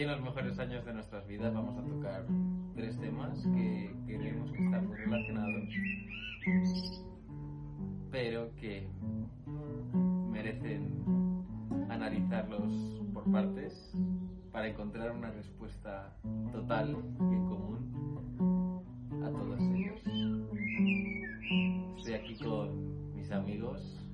[0.00, 2.24] Hoy en los mejores años de nuestras vidas vamos a tocar
[2.74, 5.68] tres temas que creemos que están muy relacionados,
[8.10, 8.88] pero que
[10.32, 11.04] merecen
[11.90, 12.72] analizarlos
[13.12, 13.92] por partes
[14.50, 16.16] para encontrar una respuesta
[16.50, 18.82] total y común
[19.22, 20.00] a todos ellos.
[21.98, 24.08] Estoy aquí con mis amigos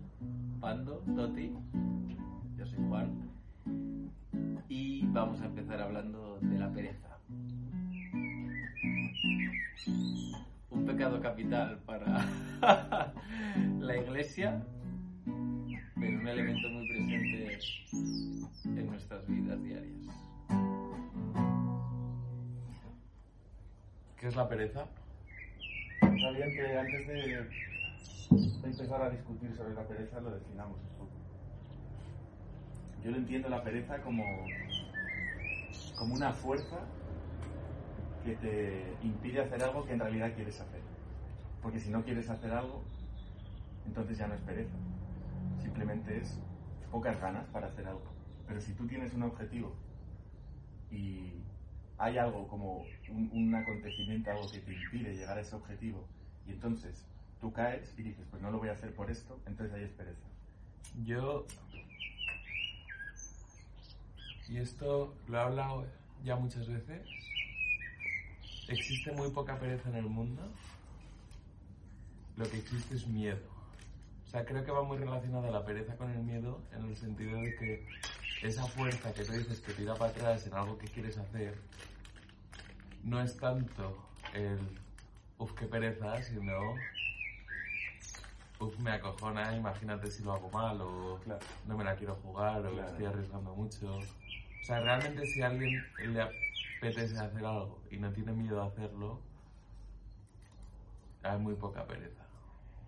[0.60, 1.52] Pando, Toti,
[2.56, 3.25] yo soy Juan
[4.76, 7.18] y vamos a empezar hablando de la pereza.
[10.70, 12.26] Un pecado capital para
[13.78, 14.62] la iglesia,
[15.24, 17.58] pero un elemento muy presente
[18.64, 19.96] en nuestras vidas diarias.
[24.20, 24.84] ¿Qué es la pereza?
[26.02, 27.14] Está bien que antes de,
[28.30, 31.16] de empezar a discutir sobre la pereza lo definamos un poco.
[33.06, 34.24] Yo lo entiendo la pereza como,
[35.96, 36.78] como una fuerza
[38.22, 40.82] que te impide hacer algo que en realidad quieres hacer.
[41.62, 42.84] Porque si no quieres hacer algo,
[43.86, 44.76] entonces ya no es pereza.
[45.62, 46.38] Simplemente es
[46.90, 48.12] pocas ganas para hacer algo.
[48.46, 49.74] Pero si tú tienes un objetivo
[50.90, 51.42] y
[51.98, 56.06] hay algo como un, acontecimiento, algo que te impide llegar a ese objetivo,
[56.46, 57.04] y entonces
[57.40, 59.92] tú caes y dices, pues no lo voy a hacer por esto, entonces ahí es
[59.92, 60.26] pereza.
[61.04, 61.46] Yo.
[64.48, 65.86] Y esto lo he hablado
[66.24, 67.06] ya muchas veces.
[68.68, 70.42] Existe muy poca pereza en el mundo.
[72.36, 73.38] Lo que existe es miedo.
[74.26, 77.40] O sea, creo que va muy relacionada la pereza con el miedo en el sentido
[77.40, 77.86] de que
[78.42, 81.56] esa fuerza que tú dices que tira para atrás en algo que quieres hacer
[83.02, 83.96] no es tanto
[84.34, 84.58] el
[85.38, 86.74] uff, qué pereza, sino
[88.60, 91.40] uff, me acojona, imagínate si lo hago mal o Claro.
[91.66, 92.88] no me la quiero jugar o Claro.
[92.88, 94.00] estoy arriesgando mucho.
[94.66, 98.66] O sea, realmente si a alguien le apetece hacer algo y no tiene miedo a
[98.66, 99.20] hacerlo,
[101.22, 102.24] hay muy poca pereza.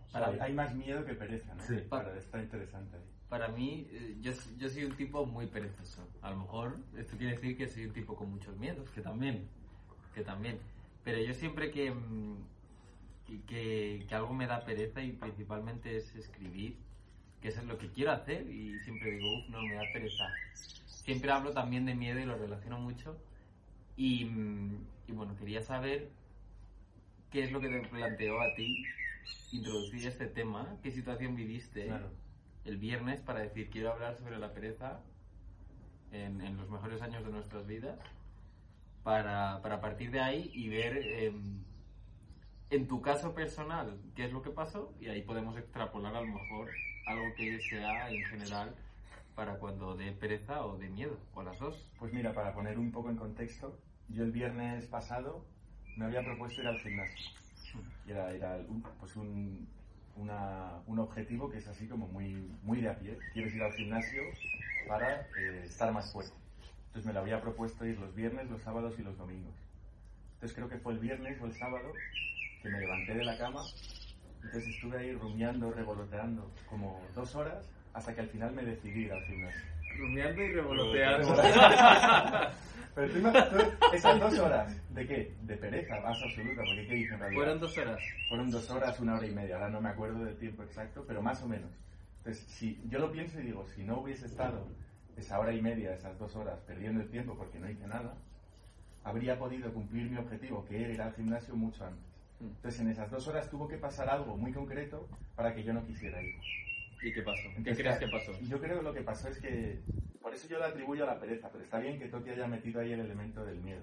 [0.08, 1.62] O sea, hay, más miedo que pereza, ¿no?
[1.62, 1.76] Sí.
[1.88, 3.02] Para, está interesante ahí.
[3.28, 6.02] Para mí, eh, yo, yo soy un tipo muy perezoso.
[6.20, 9.48] A lo mejor esto quiere decir que soy un tipo con muchos miedos, que también,
[10.16, 10.58] que también.
[11.04, 12.34] Pero yo siempre que, mm,
[13.24, 16.74] que, que- que algo me da pereza y principalmente es escribir,
[17.40, 20.24] que eso es lo que quiero hacer y siempre digo, uff, no, me da pereza.
[21.08, 23.16] Siempre hablo también de miedo y lo relaciono mucho.
[23.96, 24.24] Y,
[25.06, 26.10] y bueno, quería saber
[27.30, 28.84] qué es lo que te planteó a ti
[29.52, 32.10] introducir este tema, qué situación viviste Claro.
[32.66, 35.00] el viernes para decir quiero hablar sobre la pereza
[36.12, 37.98] en, en los mejores años de nuestras vidas
[39.02, 41.62] para, para partir de ahí y ver em,
[42.68, 46.26] en tu caso personal qué es lo que pasó y ahí podemos extrapolar a lo
[46.26, 46.68] mejor
[47.06, 48.74] algo que sea en general
[49.38, 51.86] para cuando dé pereza o de miedo o las dos.
[52.00, 53.78] Pues mira, para poner un poco en contexto,
[54.08, 55.44] yo el viernes pasado
[55.94, 57.24] me había propuesto ir al gimnasio.
[58.04, 59.64] Y era, era un, pues un,
[60.16, 63.16] una- un objetivo que es así como muy, muy de a pie.
[63.32, 64.24] Quieres ir al gimnasio
[64.88, 66.34] para eh, estar más fuerte.
[66.88, 69.54] Entonces me lo había propuesto ir los viernes, los sábados y los domingos.
[70.34, 71.94] Entonces creo que fue el viernes o el sábado
[72.60, 73.70] que me levanté de la cama.
[74.42, 79.22] Entonces estuve ahí rumiando, revoloteando como dos horas hasta que al final me decidí al
[79.24, 79.60] gimnasio.
[79.96, 80.48] Rumiando y
[82.94, 85.36] Pero tú, ima- tú- esas dos horas, ¿de qué?
[85.42, 87.34] De pereza, más absoluta, porque ¿qué dije en realidad?
[87.42, 88.14] Fueron dos horas.
[88.28, 91.22] Fueron dos horas, una hora y media, ahora no me acuerdo del tiempo exacto, pero
[91.22, 91.70] más o menos.
[92.18, 94.66] Entonces, si yo lo pienso y digo, si no hubiese estado
[95.16, 98.14] esa hora y media, esas dos horas, perdiendo el tiempo porque no hice nada,
[99.04, 102.04] habría podido cumplir mi objetivo, que era ir al gimnasio mucho antes.
[102.40, 105.84] Entonces, en esas dos horas tuvo que pasar algo muy concreto para que yo no
[105.86, 106.34] quisiera ir.
[107.02, 107.50] ¿Y qué pasó?
[107.52, 108.38] ¿Qué Entonces, crees que pasó?
[108.40, 109.80] Yo creo que lo que pasó es que,
[110.20, 112.80] por eso yo le atribuyo a la pereza, pero está bien que Toti haya metido
[112.80, 113.82] ahí el elemento del miedo.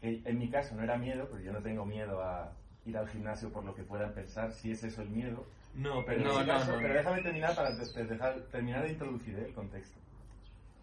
[0.00, 2.52] que en mi caso no era miedo, pero yo no tengo miedo a
[2.84, 5.44] ir al gimnasio por lo que puedan pensar, si es eso el miedo.
[5.74, 6.82] No, Pero, No, ese no, caso- no.
[6.82, 9.46] pero déjame terminar para de- de- dejar, terminar de introducir ¿eh?
[9.46, 9.98] el contexto.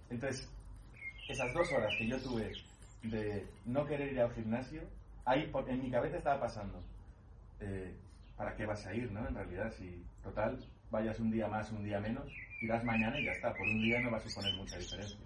[0.09, 0.49] Entonces,
[1.27, 2.51] esas dos horas que yo tuve
[3.03, 4.81] de no querer ir al gimnasio,
[5.25, 6.79] ahí en mi cabeza estaba pasando,
[7.59, 7.93] eh,
[8.35, 9.27] ¿para qué vas a ir, no?
[9.27, 10.57] En realidad, si total,
[10.93, 12.23] vayas un día más, un día menos,
[12.61, 13.51] irás mañana y ya está.
[13.51, 15.17] Por un día no va a suponer mucha diferencia.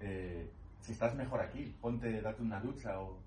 [0.00, 0.46] Eh,
[0.82, 3.18] si estás mejor aquí, ponte, date una ducha o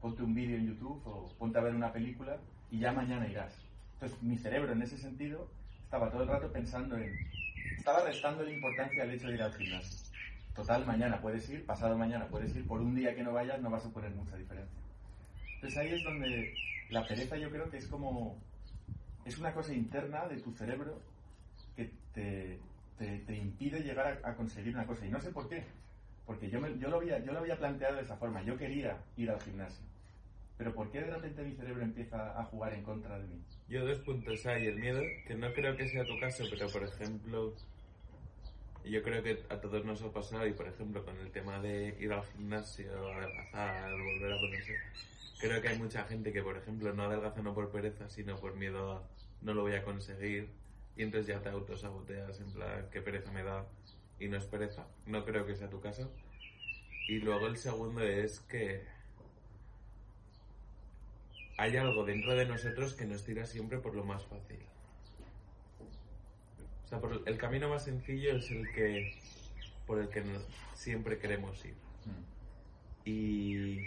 [0.00, 2.36] ponte un vídeo en YouTube o ponte a ver una película
[2.70, 3.58] y ya mañana irás.
[3.94, 5.48] Entonces, mi cerebro en ese sentido
[5.82, 7.16] estaba todo el rato pensando en...
[7.78, 9.98] Estaba restando la importancia al hecho de ir al gimnasio.
[10.54, 13.70] Total, mañana puedes ir, pasado mañana puedes ir, por un día que no vayas no
[13.70, 14.78] va a suponer mucha diferencia.
[15.54, 16.54] Entonces ahí es donde
[16.90, 18.36] la pereza yo creo que es como...
[19.28, 21.02] Es una cosa interna de tu cerebro
[21.76, 22.58] que te,
[22.96, 25.04] te, te impide llegar a, conseguir una cosa.
[25.04, 25.64] Y no sé por qué.
[26.24, 28.42] Porque yo, me- yo, lo había, yo lo había planteado de esa forma.
[28.42, 29.84] Yo quería ir al gimnasio.
[30.56, 33.38] Pero ¿por qué de repente mi cerebro empieza a jugar en contra de mí?
[33.68, 34.66] Yo dos puntos hay.
[34.66, 37.52] El miedo, que no creo que sea tu caso, pero por ejemplo,
[38.84, 41.94] yo creo que a todos nos ha pasado y por ejemplo con el tema de
[42.00, 44.74] ir al gimnasio, adelgazar, volver a ponerse,
[45.38, 48.56] creo que hay mucha gente que por ejemplo no adelgaza no por pereza, sino por
[48.56, 49.02] miedo a
[49.40, 50.50] no lo voy a conseguir
[50.96, 53.64] y entonces ya te autosaboteas en plan qué pereza me da
[54.18, 54.86] y no es pereza.
[55.06, 56.10] No creo que sea tu caso.
[57.06, 58.82] Y luego el segundo es que
[61.56, 64.58] hay algo dentro de nosotros que nos tira siempre por lo más fácil.
[66.84, 69.14] O sea, por el camino más sencillo es el que
[69.86, 70.22] por el que
[70.74, 71.74] siempre queremos ir.
[73.04, 73.86] Y, y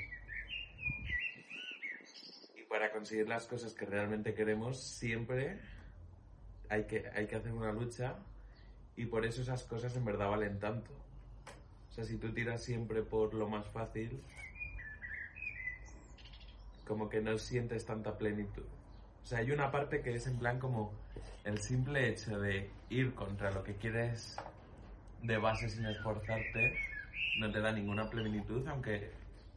[2.72, 5.60] para conseguir las cosas que realmente queremos, siempre
[6.70, 8.16] hay que, hay que hacer una lucha
[8.96, 10.90] y por eso esas cosas en verdad valen tanto.
[11.90, 14.24] O sea, si tú tiras siempre por lo más fácil,
[16.88, 18.64] como que no sientes tanta plenitud.
[19.22, 20.94] O sea, hay una parte que es en plan como
[21.44, 24.38] el simple hecho de ir contra lo que quieres
[25.24, 26.78] de base sin esforzarte
[27.38, 29.12] no te da ninguna plenitud, aunque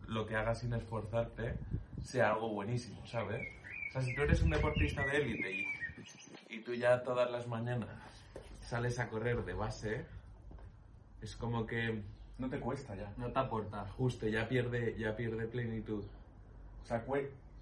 [0.08, 1.54] lo que hagas sin esforzarte
[2.04, 3.48] sea algo buenísimo, ¿sabes?
[3.88, 5.66] O sea, si tú eres un deportista de élite y,
[6.50, 7.88] y tú ya todas las mañanas
[8.60, 10.04] sales a correr de base,
[11.20, 12.02] es como que
[12.38, 13.12] No te cuesta ya.
[13.16, 13.86] No te aporta.
[13.96, 16.04] justo ya pierde, ya pierde plenitud.
[16.82, 17.04] O sea,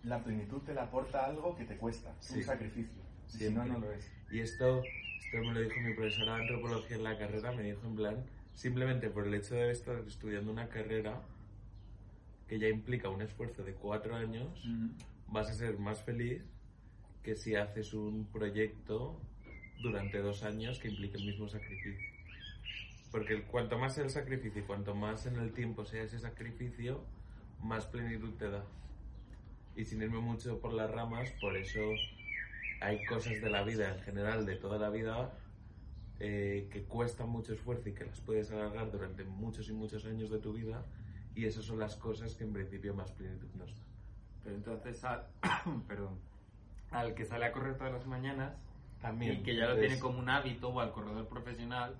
[0.04, 2.12] la plenitud te la aporta algo que te cuesta.
[2.20, 2.42] Es un Sí.
[2.42, 3.02] sacrificio.
[3.28, 4.10] Si no, no lo es.
[4.30, 7.86] Y esto, esto me lo dijo mi profesora de antropología en la carrera, me dijo
[7.86, 8.24] en plan,
[8.54, 11.20] simplemente por el hecho de estar estudiando una carrera
[12.52, 14.62] que ya implica un esfuerzo de cuatro años,
[15.28, 16.42] vas a ser más feliz
[17.22, 19.18] que si haces un proyecto
[19.80, 22.06] durante dos años que implique el mismo sacrificio.
[23.10, 26.18] Porque el- cuanto más sea el sacrificio y cuanto más en el tiempo sea ese
[26.18, 27.02] sacrificio,
[27.62, 28.66] más plenitud te da.
[29.74, 31.80] Y sin irme mucho por las ramas, por eso
[32.82, 35.32] hay cosas de la vida en general, de toda la vida,
[36.20, 40.28] eh, que cuestan mucho esfuerzo y que las puedes alargar durante muchos y muchos años
[40.28, 40.84] de tu vida,
[41.34, 43.84] y esas son las cosas que en principio más plenitud nos dan.
[44.44, 45.26] Pero entonces, al,
[45.88, 46.18] perdón,
[46.90, 48.54] al que sale a correr todas las mañanas
[49.00, 49.34] También.
[49.40, 51.94] y que ya lo es- tiene como un hábito, o al corredor profesional,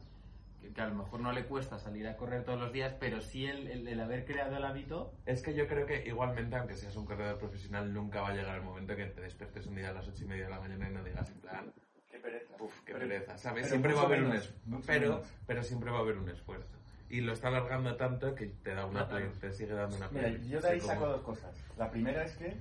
[0.61, 3.21] que, que a lo mejor no le cuesta salir a correr todos los días, pero
[3.21, 6.75] sí el, el- el haber creado el hábito, Es que yo creo que igualmente, aunque
[6.77, 9.91] seas un corredor profesional, nunca va a llegar el momento que te despiertes un día
[9.91, 11.73] a las ocho y media de la mañana y no digas en plan,
[12.11, 12.55] Qué pereza.
[12.61, 13.63] uff, qué Pero- pereza, ¿sabes?
[13.63, 16.19] pero Siempre va a haber un menos, esfuerzo, mucho pero, pero siempre va a haber
[16.19, 16.77] un esfuerzo.
[17.13, 20.29] Y lo está alargando tanto que te da una plen- te sigue dando una Mira,
[20.29, 20.47] plenitud.
[20.49, 21.55] yo de ahí saco como- dos cosas.
[21.77, 22.57] La primera es que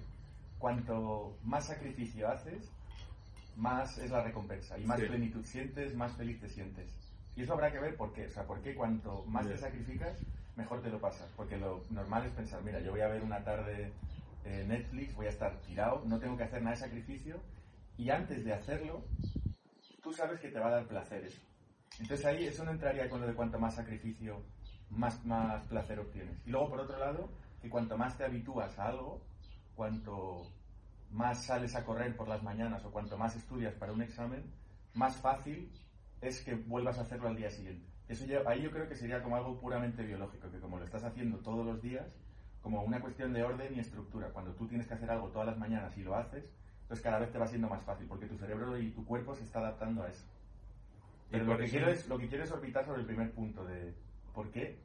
[0.58, 2.70] cuanto más sacrificio haces,
[3.55, 5.05] más es la recompensa y más Sí.
[5.05, 6.91] plenitud sientes, más feliz te sientes.
[7.38, 8.25] Y eso habrá que ver por qué.
[8.25, 10.17] O sea, por qué cuanto más te sacrificas,
[10.58, 11.31] mejor te lo pasas.
[11.38, 13.93] Porque lo normal es pensar, mira, yo voy a ver una tarde
[14.43, 17.39] eh, Netflix, voy a estar tirado, no tengo que hacer nada de sacrificio.
[17.96, 19.05] Y antes de hacerlo,
[20.03, 21.39] tú sabes que te va a dar placer eso.
[22.00, 24.43] Entonces ahí eso no entraría con lo de cuanto más sacrificio,
[24.89, 26.41] más, más placer obtienes.
[26.45, 27.29] Y luego por otro lado,
[27.62, 29.21] que cuanto más te habitúas a algo,
[29.75, 30.48] cuanto
[31.12, 34.43] más sales a correr por las mañanas o cuanto más estudias para un examen,
[34.93, 35.71] más fácil
[36.21, 37.88] es que vuelvas a hacerlo al día siguiente.
[38.07, 41.38] Eso ahí yo creo que sería como algo puramente biológico, que como lo estás haciendo
[41.39, 42.05] todos los días,
[42.62, 44.29] como una cuestión de orden y estructura.
[44.33, 46.43] Cuando tú tienes que hacer algo todas las mañanas y lo haces,
[46.88, 49.43] pues cada vez te va siendo más fácil, porque tu cerebro y tu cuerpo se
[49.43, 50.25] está adaptando a eso.
[51.31, 53.93] Pero lo que, quiero es, lo que quiero es orbitar sobre el primer punto de
[54.33, 54.77] por qué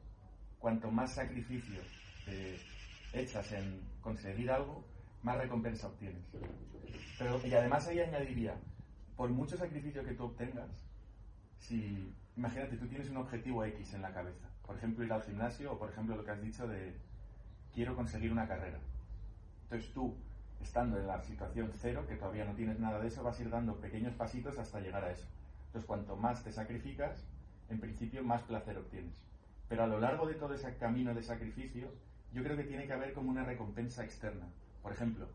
[0.59, 1.81] cuanto más sacrificio
[2.27, 2.57] eh,
[3.13, 4.85] echas en conseguir algo,
[5.23, 6.23] más recompensa obtienes.
[7.19, 8.55] Pero, y además ahí añadiría,
[9.17, 10.69] por mucho sacrificio que tú obtengas,
[11.59, 15.73] si, imagínate, tú tienes un objetivo X en la cabeza, por ejemplo ir al gimnasio
[15.73, 16.95] o por ejemplo lo que has dicho de
[17.73, 18.79] quiero conseguir una carrera.
[19.63, 20.15] Entonces tú,
[20.61, 23.49] estando en la situación cero, que todavía no tienes nada de eso, vas a ir
[23.49, 25.27] dando pequeños pasitos hasta llegar a eso.
[25.77, 27.23] Entonces cuanto más te sacrificas,
[27.69, 29.13] en principio más placer obtienes.
[29.69, 31.91] Pero a lo largo de todo ese camino de sacrificio,
[32.33, 34.47] yo creo que tiene que haber como una recompensa externa.
[34.81, 35.27] Por ejemplo,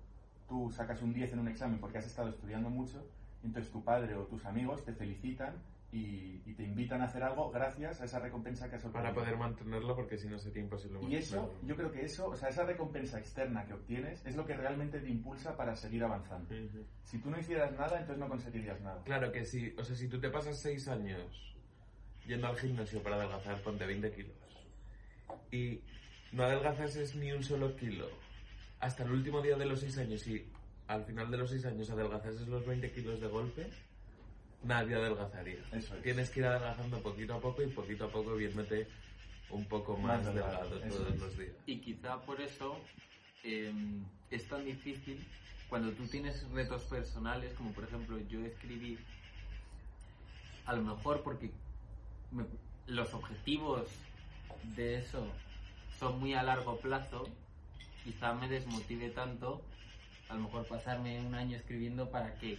[0.49, 3.07] tú sacas un 10 en un examen porque has estado estudiando mucho,
[3.45, 5.55] entonces tu padre o tus amigos te felicitan
[5.93, 9.13] y, y te invitan a hacer algo gracias a esa recompensa que has obtenido.
[9.13, 10.99] Para poder mantenerlo, porque si no sería imposible.
[11.07, 14.47] Y eso, yo creo que eso, o sea, esa recompensa externa que obtienes es lo
[14.47, 16.55] que realmente te impulsa para seguir avanzando.
[17.05, 19.03] Si tú no hicieras nada, entonces no conseguirías nada.
[19.05, 21.55] Claro que sí, o sea, si tú te pasas seis años
[22.27, 24.37] yendo al gimnasio para adelgazar, ponte 20 kilos,
[25.51, 25.83] y
[26.33, 28.09] no adelgazases ni un solo kilo
[28.81, 30.45] hasta el último día de los seis años y
[30.89, 33.71] al final de los seis años adelgazases los 20 kilos de golpe,
[34.65, 35.59] nadie adelgazaría.
[35.73, 36.03] Eso es.
[36.03, 38.87] Tienes que ir adelgazando poquito a poco y poquito a poco viéndote
[39.51, 41.21] un poco más, Más delgado, delgado todos es.
[41.21, 41.53] los días.
[41.67, 42.77] Y quizá por eso
[43.45, 43.73] eh,
[44.31, 45.23] es tan difícil
[45.69, 48.99] cuando tú tienes retos personales, como por ejemplo yo escribir,
[50.67, 51.51] a lo mejor porque
[52.31, 52.45] me-
[52.87, 53.89] los objetivos
[54.77, 55.27] de eso
[55.99, 57.29] son muy a largo plazo,
[58.05, 59.63] quizá me desmotive tanto,
[60.29, 62.59] a lo mejor pasarme un año escribiendo para que,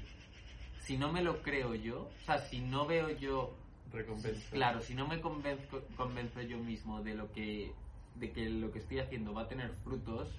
[0.83, 3.55] si no me lo creo yo, o sea, si no veo yo
[3.91, 4.49] Recompensa.
[4.49, 7.71] Claro, si no me convenzo, convenzo yo mismo de lo que
[8.15, 10.29] de que lo que estoy haciendo va a tener frutos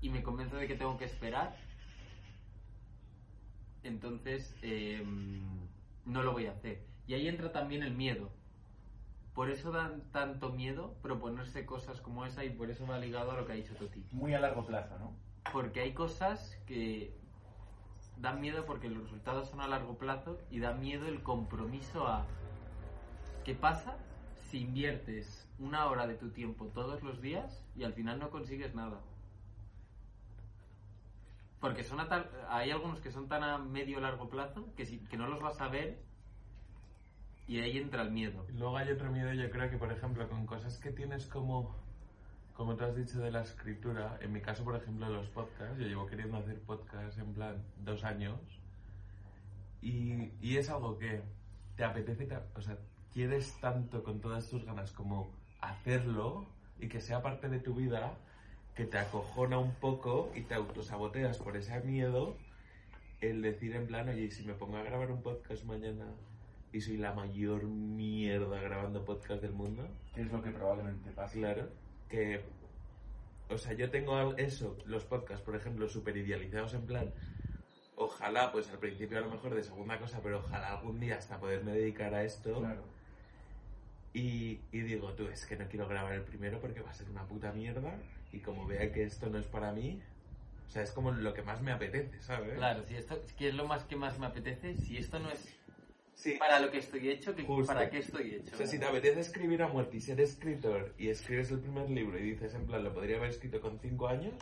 [0.00, 1.56] y me convenzo de que tengo que esperar,
[3.82, 5.04] entonces eh,
[6.04, 6.82] no lo voy a hacer.
[7.06, 8.30] Y ahí entra también el miedo.
[9.34, 13.36] Por eso dan tanto miedo proponerse cosas como esa y por eso va ligado a
[13.36, 14.04] lo que ha dicho Toti.
[14.10, 15.12] Muy a largo plazo, ¿no?
[15.52, 17.14] Porque hay cosas que
[18.20, 22.26] dan miedo porque los resultados son a largo plazo y da miedo el compromiso a
[23.44, 23.96] ¿qué pasa
[24.50, 28.74] si inviertes una hora de tu tiempo todos los días y al final no consigues
[28.74, 29.00] nada?
[31.60, 34.98] Porque son a tal- hay algunos que son tan a medio largo plazo que, si-
[34.98, 35.98] que no los vas a ver
[37.46, 38.46] y ahí entra el miedo.
[38.54, 41.74] Luego hay otro miedo, yo creo que, por ejemplo, con cosas que tienes como,
[42.60, 45.86] como tú has dicho de la escritura, en mi caso, por ejemplo, los podcasts, yo
[45.86, 48.38] llevo queriendo hacer podcasts en plan dos años,
[49.80, 51.22] y, y es algo que
[51.78, 52.76] te apetece, o sea,
[53.14, 55.30] quieres tanto con todas tus ganas como
[55.62, 56.44] hacerlo
[56.78, 58.12] y que sea parte de tu vida,
[58.74, 62.36] que te acojona un poco y te autosaboteas por ese miedo
[63.22, 66.12] el decir en plan, oye, ¿y si me pongo a grabar un podcast mañana
[66.72, 71.38] y soy la mayor mierda grabando podcast del mundo, es lo que probablemente pase.
[71.38, 71.68] claro,
[72.10, 72.42] que,
[73.48, 77.12] o sea, yo tengo eso, los podcasts, por ejemplo, súper idealizados en plan,
[77.96, 81.38] ojalá, pues al principio a lo mejor de segunda cosa, pero ojalá algún día hasta
[81.38, 82.58] poderme dedicar a esto.
[82.58, 82.82] Claro.
[84.12, 87.08] Y, y digo, tú, es que no quiero grabar el primero porque va a ser
[87.08, 87.96] una puta mierda.
[88.32, 90.00] Y como vea que esto no es para mí,
[90.66, 92.54] o sea, es como lo que más me apetece, ¿sabes?
[92.54, 95.30] Claro, si esto es que es lo más que más me apetece, si esto no
[95.30, 95.56] es
[96.20, 96.36] Sí.
[96.38, 97.72] para lo que estoy hecho, que Justo.
[97.72, 98.54] ¿para qué estoy hecho?
[98.54, 101.88] O sea, si te apetece escribir a muerte y ser escritor y escribes el primer
[101.88, 104.34] libro y dices, en plan, lo podría haber escrito con cinco años,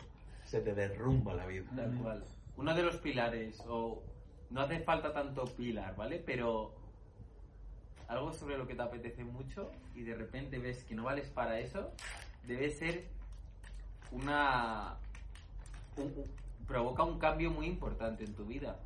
[0.45, 1.65] se te derrumba la vida.
[1.73, 2.25] Tal cual.
[2.57, 4.03] Uno de los pilares, o
[4.49, 6.21] no hace falta tanto pilar, ¿vale?
[6.25, 6.75] Pero
[8.09, 11.59] algo sobre lo que te apetece mucho y de repente ves que no vales para
[11.61, 11.91] eso,
[12.45, 13.05] debe ser
[14.11, 14.97] una...
[15.95, 18.77] un- un- provoca un cambio muy importante en tu vida.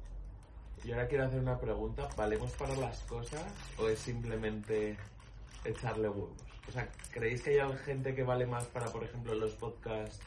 [0.83, 3.43] Y ahora quiero hacer una pregunta, ¿valemos para las cosas
[3.77, 4.97] o es simplemente
[5.63, 6.31] echarle huevos?
[6.67, 10.19] O sea, ¿creéis que hay gente que vale más para, por ejemplo, los podcasts?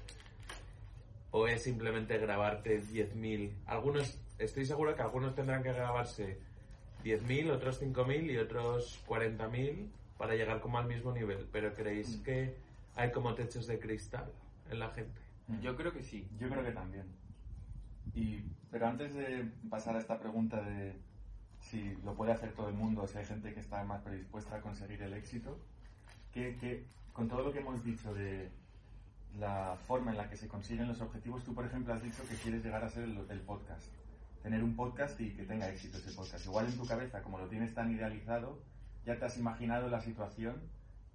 [1.31, 3.53] ¿O es simplemente grabarte 10.000?
[3.67, 6.39] Algunos, estoy seguro que algunos tendrán que grabarse
[7.05, 11.47] 10.000, otros 5.000 y otros 40.000 para llegar como al mismo nivel.
[11.53, 12.23] Pero ¿creéis Mm.
[12.23, 12.57] que
[12.95, 14.31] hay como techos de cristal
[14.71, 15.21] en la gente?
[15.61, 16.27] Yo creo que sí.
[16.39, 17.05] Yo creo que también.
[18.15, 20.95] Y, pero antes de pasar a esta pregunta de
[21.61, 24.61] si lo puede hacer todo el mundo, si hay gente que está más predispuesta a
[24.61, 25.59] conseguir el éxito,
[26.33, 28.51] que, que con todo lo que hemos dicho de
[29.39, 32.37] la forma en la que se consiguen los objetivos, tú por ejemplo has dicho que
[32.37, 33.87] quieres llegar a ser el, el podcast,
[34.43, 36.47] tener un podcast y que tenga éxito ese podcast.
[36.47, 38.59] Igual en tu cabeza, como lo tienes tan idealizado,
[39.05, 40.63] ya te has imaginado la situación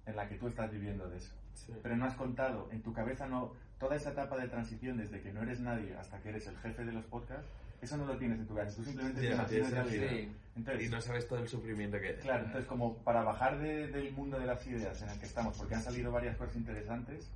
[0.06, 1.42] en la que tú estás viviendo de eso
[1.82, 5.32] pero no has contado, en tu cabeza no, toda esa etapa de transición desde que
[5.32, 7.48] no eres nadie hasta que eres el jefe de los podcasts,
[7.80, 10.08] eso no lo tienes en tu cabeza, tú simplemente te imaginas la vida.
[10.08, 10.32] sí.
[10.54, 12.14] Entonces, Y no sabes todo el sufrimiento que hay.
[12.16, 15.56] claro, entonces como para bajar de- del mundo de las ideas en el que estamos,
[15.58, 17.28] porque han salido varias cosas interesantes,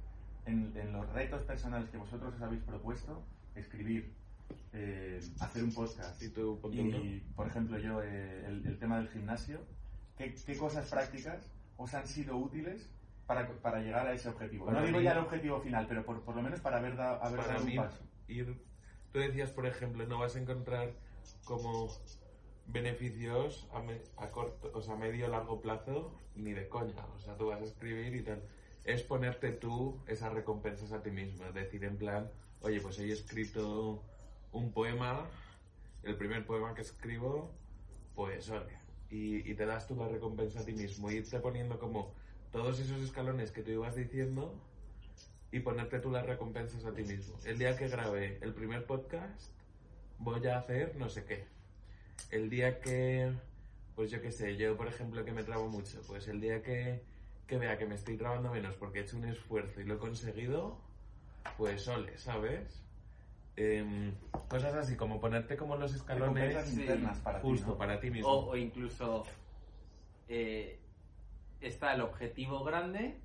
[0.46, 3.24] en, en los retos personales que vosotros os habéis propuesto,
[3.56, 4.12] escribir,
[4.72, 9.08] eh, hacer un podcast, Y tú, y, por ejemplo, yo, eh, el, el tema del
[9.08, 9.58] gimnasio,
[10.16, 11.38] ¿qué, qué cosas prácticas
[11.76, 12.88] os han sido útiles
[13.26, 14.70] para, para llegar a ese objetivo.
[14.70, 17.40] No digo ya el objetivo final, pero por, por lo menos para haber, dado haber
[17.40, 18.04] Para dado mí, un paso.
[18.28, 18.64] ir...
[19.12, 20.92] Tú decías, por ejemplo, no vas a encontrar
[21.44, 21.88] como
[22.66, 27.04] beneficios a, me- a corto, o sea, a medio largo plazo ni de coña.
[27.14, 28.42] O sea, tú vas a escribir y tal.
[28.84, 31.44] Es ponerte tú esas recompensas a ti mismo.
[31.46, 32.30] Es decir, en plan,
[32.60, 34.02] oye, pues he escrito
[34.52, 35.26] un poema,
[36.02, 37.50] el primer poema que escribo,
[38.14, 38.78] pues oye.
[39.08, 41.10] Y, y te das tú la recompensa a ti mismo.
[41.10, 42.12] Irte poniendo como
[42.52, 44.54] todos esos escalones que tú ibas diciendo
[45.52, 47.36] y ponerte tú las recompensas a ti mismo.
[47.44, 49.52] El día que grabé el primer podcast,
[50.18, 51.46] voy a hacer no sé qué.
[52.30, 53.32] El día que,
[53.94, 57.02] pues yo qué sé, yo por ejemplo que me trabo mucho, pues el día que,
[57.46, 59.98] que vea que me estoy trabando menos porque he hecho un esfuerzo y lo he
[59.98, 60.78] conseguido,
[61.56, 62.82] pues ole, ¿sabes?
[63.56, 64.12] Em,
[64.48, 67.78] cosas así, como ponerte como los escalones Recompensas sí, internas para ti, justo ¿no?
[67.78, 68.28] para ti mismo.
[68.28, 69.24] O, o incluso
[70.28, 70.78] eh,
[71.60, 73.18] está el objetivo grande,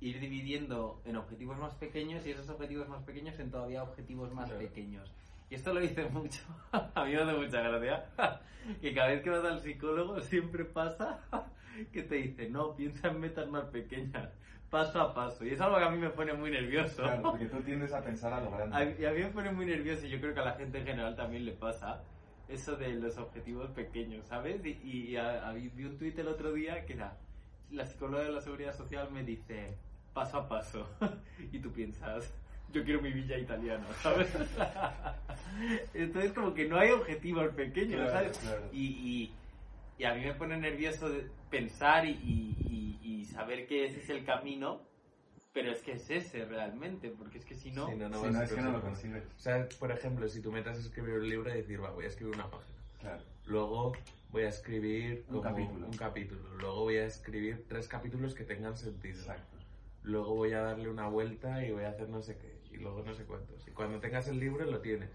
[0.00, 4.46] ir dividiendo en objetivos más pequeños y esos objetivos más pequeños en todavía objetivos más
[4.48, 4.60] Claro.
[4.60, 5.12] pequeños.
[5.50, 6.40] Y esto lo dice mucho,
[6.72, 8.06] a mí me hace mucha gracia,
[8.80, 11.20] que cada vez que vas al psicólogo siempre pasa
[11.92, 14.30] que te dice, no, piensa en metas más pequeñas,
[14.70, 15.44] paso a paso.
[15.44, 17.02] Y es algo que a mí me pone muy nervioso.
[17.02, 18.74] Claro, porque tú tiendes a pensar a lo grande.
[18.76, 20.78] A, y a mí me pone muy nervioso y yo creo que a la gente
[20.78, 22.02] en general también le pasa
[22.48, 24.64] eso de los objetivos pequeños, ¿sabes?
[24.64, 27.16] Y, y a- a- vi un tuit el otro día que era,
[27.70, 29.76] la psicóloga de la seguridad social me dice,
[30.12, 30.88] paso a paso.
[31.52, 32.32] y tú piensas,
[32.72, 34.28] yo quiero mi villa italiana, ¿sabes?
[35.94, 38.38] Entonces como que no hay objetivos pequeños, Claro, ¿sabes?
[38.38, 38.68] claro.
[38.72, 39.32] Y, y-
[39.98, 41.08] y a mí me pone nervioso
[41.50, 44.82] pensar y saber que ese es el camino,
[45.52, 47.88] pero es que es ese realmente, porque es que si no...
[47.88, 49.22] Si no, no Si vas no, a es que no lo consigues.
[49.36, 52.04] O sea, por ejemplo, si tú metas a escribir un libro y decir, va, voy
[52.04, 52.78] a escribir una página.
[53.00, 53.22] Claro.
[53.46, 53.92] Luego
[54.30, 55.86] voy a escribir Un como capítulo.
[55.86, 56.40] un capítulo.
[56.58, 59.18] Luego voy a escribir tres capítulos que tengan sentido.
[59.18, 59.56] Exacto.
[60.04, 62.52] Luego voy a darle una vuelta y voy a hacer no sé qué.
[62.74, 63.66] Y luego no sé cuántos.
[63.68, 65.10] Y cuando tengas el libro lo tienes.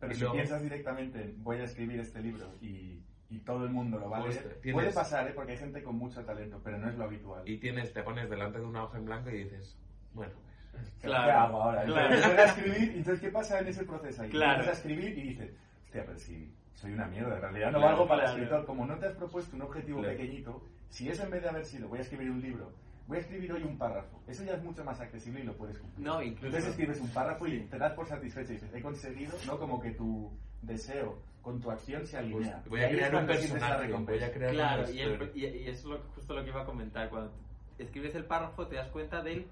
[0.00, 3.00] Pero Y si luego- piensas directamente, en, voy a escribir este libro y,
[3.30, 5.32] y todo el mundo lo va a Pues leer, tienes- puede pasar, ¿eh?
[5.34, 7.48] porque hay gente con mucho talento, pero no es lo habitual.
[7.48, 9.78] Y tienes, te pones delante de una hoja en blanco y dices,
[10.14, 10.32] bueno,
[10.72, 11.84] pues, ¿Qué Claro, hago ahora?
[11.84, 12.14] claro.
[12.14, 14.30] Entonces, empiezas a escribir, y entonces, ¿qué pasa en ese proceso ahí?
[14.30, 14.52] Claro.
[14.60, 15.50] Empiezas a escribir y dices,
[15.84, 18.42] hostia, pero si soy una mierda, en realidad no Claro, valgo para el claro.
[18.42, 18.66] escritor.
[18.66, 20.16] Como no te has propuesto un objetivo Claro.
[20.16, 22.72] pequeñito, si eso en vez de haber sido, voy a escribir un libro,
[23.06, 25.78] voy a escribir hoy un párrafo, eso ya es mucho más accesible y lo puedes
[25.78, 26.06] cumplir.
[26.06, 29.32] No, incluso- Entonces escribes un párrafo y te das por satisfecho y dices, he conseguido,
[29.46, 30.30] no como que tu
[30.62, 32.62] deseo con tu acción se pues alinea.
[32.68, 35.68] voy a ahí es crear un personaje, voy a crear Claro, y, el- y- y
[35.68, 37.08] eso es lo- justo lo que iba a comentar.
[37.08, 37.32] Cuando
[37.78, 39.46] escribes el párrafo te das cuenta del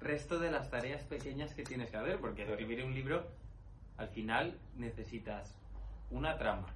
[0.00, 3.26] resto de las tareas pequeñas que tienes que hacer, porque escribir un libro,
[3.98, 5.54] al final necesitas
[6.10, 6.68] una trama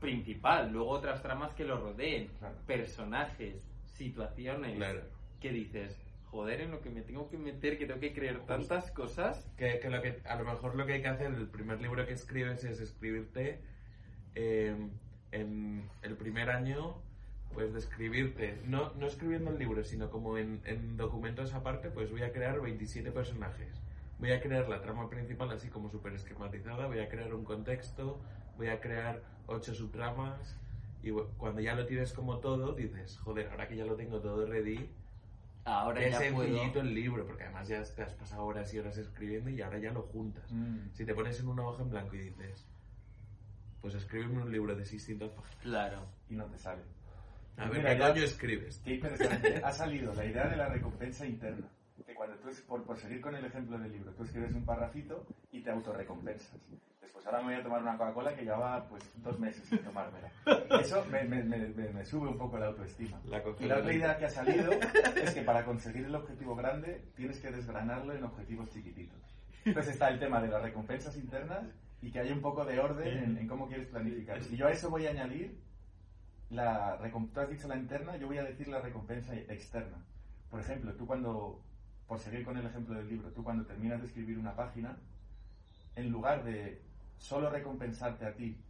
[0.00, 2.54] principal, luego otras tramas que lo rodeen, Claro.
[2.66, 5.02] personajes, situaciones, Claro.
[5.40, 8.90] que dices, joder, en lo que me tengo que meter, que tengo que creer tantas
[8.90, 9.50] cosas.
[9.56, 12.06] Que, que lo que a lo mejor lo que hay que hacer, el primer libro
[12.06, 13.60] que escribes es escribirte
[14.34, 14.76] eh,
[15.32, 16.96] en el primer año,
[17.52, 22.22] pues describirte, no, no escribiendo el libro, sino como en, en documentos aparte, pues voy
[22.22, 23.82] a crear 27 personajes.
[24.18, 28.20] Voy a crear la trama principal así como súper esquematizada, voy a crear un contexto,
[28.56, 30.60] voy a crear 8 subtramas
[31.02, 34.46] y cuando ya lo tienes como todo, dices, joder, ahora que ya lo tengo todo
[34.46, 34.90] ready,
[35.64, 36.80] Ahora Qué ya puedo...
[36.80, 39.92] el libro, porque además ya te has pasado horas y horas escribiendo y ahora ya
[39.92, 40.50] lo juntas.
[40.50, 40.90] Mm.
[40.92, 42.66] Si te pones en una hoja en blanco y dices,
[43.80, 45.62] pues escríbeme un libro de 600 páginas.
[45.62, 46.06] Claro.
[46.28, 46.82] Y no te sale.
[47.56, 48.80] A ver, ¿qué coño escribes?
[48.84, 49.60] Qué interesante.
[49.64, 51.68] ha salido la idea de la recompensa interna.
[52.06, 54.64] Que cuando tú, es- por, por seguir con el ejemplo del libro, tú escribes un
[54.64, 56.58] parrafito y te autorrecompensas.
[57.00, 60.30] Después ahora me voy a tomar una Coca-Cola que llevaba pues dos meses sin tomármela.
[60.80, 63.20] Eso me, me- me- me- sube un poco la autoestima.
[63.24, 64.70] La Y la otra idea que ha salido
[65.16, 69.18] es que para conseguir el objetivo grande tienes que desgranarlo en objetivos chiquititos.
[69.64, 71.64] Entonces está el tema de las recompensas internas
[72.02, 74.38] y que haya un poco de orden en, en cómo quieres planificar.
[74.50, 75.58] Y yo a eso voy a añadir
[76.50, 80.04] la recom- tú has dicho la interna, yo voy a decir la recompensa externa.
[80.50, 81.62] Por ejemplo, tú cuando,
[82.10, 84.98] por seguir con el ejemplo del libro, tú cuando terminas de escribir una página,
[85.94, 86.82] en lugar de
[87.18, 88.60] solo recompensarte a ti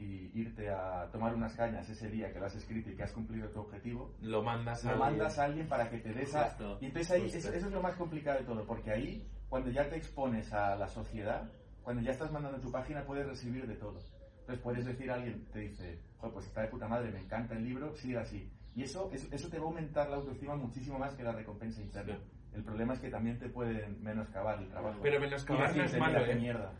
[0.00, 3.12] y irte a tomar unas cañas ese día que lo has escrito y que has
[3.12, 5.10] cumplido tu objetivo, Lo mandas a alguien.
[5.10, 6.48] mandas a alguien para que te des a...
[6.48, 9.70] Justo, Y entonces ahí, eso, eso es lo más complicado de todo, porque ahí, cuando
[9.70, 11.48] ya te expones a la sociedad,
[11.84, 14.00] cuando ya estás mandando tu página, puedes recibir de todo.
[14.40, 17.54] Entonces puedes decir a alguien, te dice, "Joder, pues está de puta madre, me encanta
[17.54, 18.50] el libro, sigue así.
[18.74, 21.80] Y eso, eso, eso te va a aumentar la autoestima muchísimo más que la recompensa
[21.80, 22.16] interna.
[22.16, 22.37] Sí.
[22.58, 24.98] El problema es que también te pueden menoscabar el trabajo.
[25.00, 26.34] Pero menoscabar no es malo, "Mira, qué ¿eh?
[26.34, 26.72] mierda.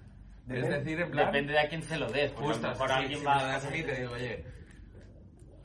[0.49, 1.27] Es decir, en plan...
[1.27, 2.33] Depende de a quién se lo des.
[2.33, 4.12] a lo Justo, mejor si- alguien si va me a das a mí te digo,
[4.12, 4.45] oye,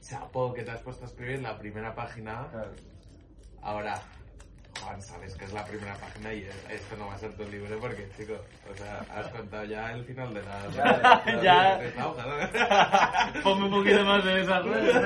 [0.01, 2.71] chapo, que te has puesto a escribir la primera página, Claro.
[3.63, 4.01] Ahora,
[4.83, 7.79] Juan, sabes que es la primera página y esto no va a ser tu libro
[7.79, 8.33] porque, chico,
[8.71, 10.69] o sea, has contado ya el final de la...
[11.25, 11.77] Ya, ya.
[11.79, 12.25] de esta hoja,
[13.33, 13.43] ¿no?
[13.43, 15.01] Ponme un poquito más de desarrollo.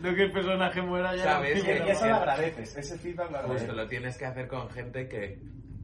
[0.00, 1.24] no que el personaje muera ya.
[1.24, 1.64] ¿Sabes?
[1.64, 3.74] Y, y eso lo agradeces, ese feedback lo Justo, agradeces.
[3.76, 5.38] lo tienes que hacer con gente que,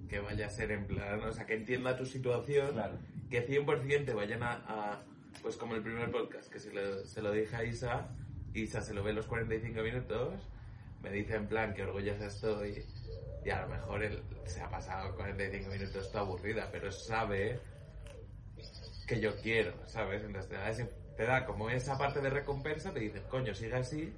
[0.08, 2.98] que vaya a ser en plan, o sea, que entienda tu situación, Claro.
[3.30, 5.02] que 100% te vayan a, a-
[5.42, 8.08] pues como el primer podcast, que se lo, se lo dije a Isa,
[8.54, 10.34] Isa se lo ve los 45 minutos,
[11.02, 12.84] me dice en plan que orgullosa estoy,
[13.44, 17.58] y a lo mejor él se ha pasado 45 minutos toda aburrida, pero sabe
[19.06, 20.22] que yo quiero, ¿sabes?
[20.22, 24.14] Entonces te da, te da como esa parte de recompensa, te dice, coño, sigue así,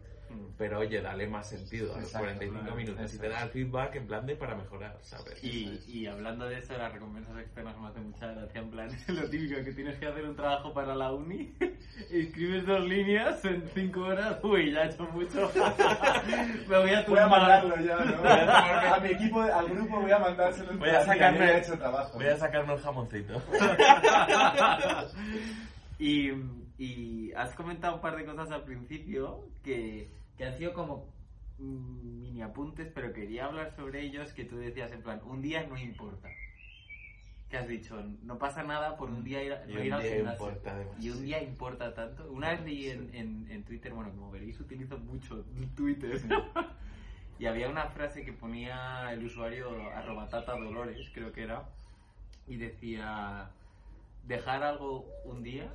[0.56, 3.50] pero oye, dale más sentido a los Exacto, 45 claro, minutos y te da el
[3.50, 5.42] feedback en plan de para mejorar, ¿sabes?
[5.42, 9.28] Y, y hablando de eso, las recompensas externas me hace mucha gracia, en plan, lo
[9.28, 11.52] típico, que tienes que hacer un trabajo para la uni,
[12.10, 15.50] escribes dos líneas en cinco horas, uy, ya he hecho mucho,
[16.68, 18.94] me voy a Voy a mandarlo ya, ¿no?
[18.94, 20.78] A mi equipo, al grupo voy a mandárselo.
[20.78, 22.18] Voy a sacarme, he hecho trabajo.
[22.18, 23.42] voy a sacarme el jamoncito.
[25.98, 26.30] y,
[26.78, 31.06] y has comentado un par de cosas al principio que, que han sido como
[31.58, 35.66] mm, mini apuntes, pero quería hablar sobre ellos que tú decías en plan, un día
[35.66, 36.28] no importa.
[37.50, 40.12] Que has dicho, no pasa nada por un día ir, a- Y no un ir
[40.12, 40.82] día importa.
[41.00, 42.28] Y un día importa tanto.
[42.32, 45.44] Una vez leí en, en, en Twitter, bueno, como veréis, utilizo mucho
[45.76, 46.20] Twitter.
[47.38, 51.68] y había una frase que ponía el usuario arroba tata dolores, creo que era,
[52.48, 53.50] y decía,
[54.26, 55.72] dejar algo un día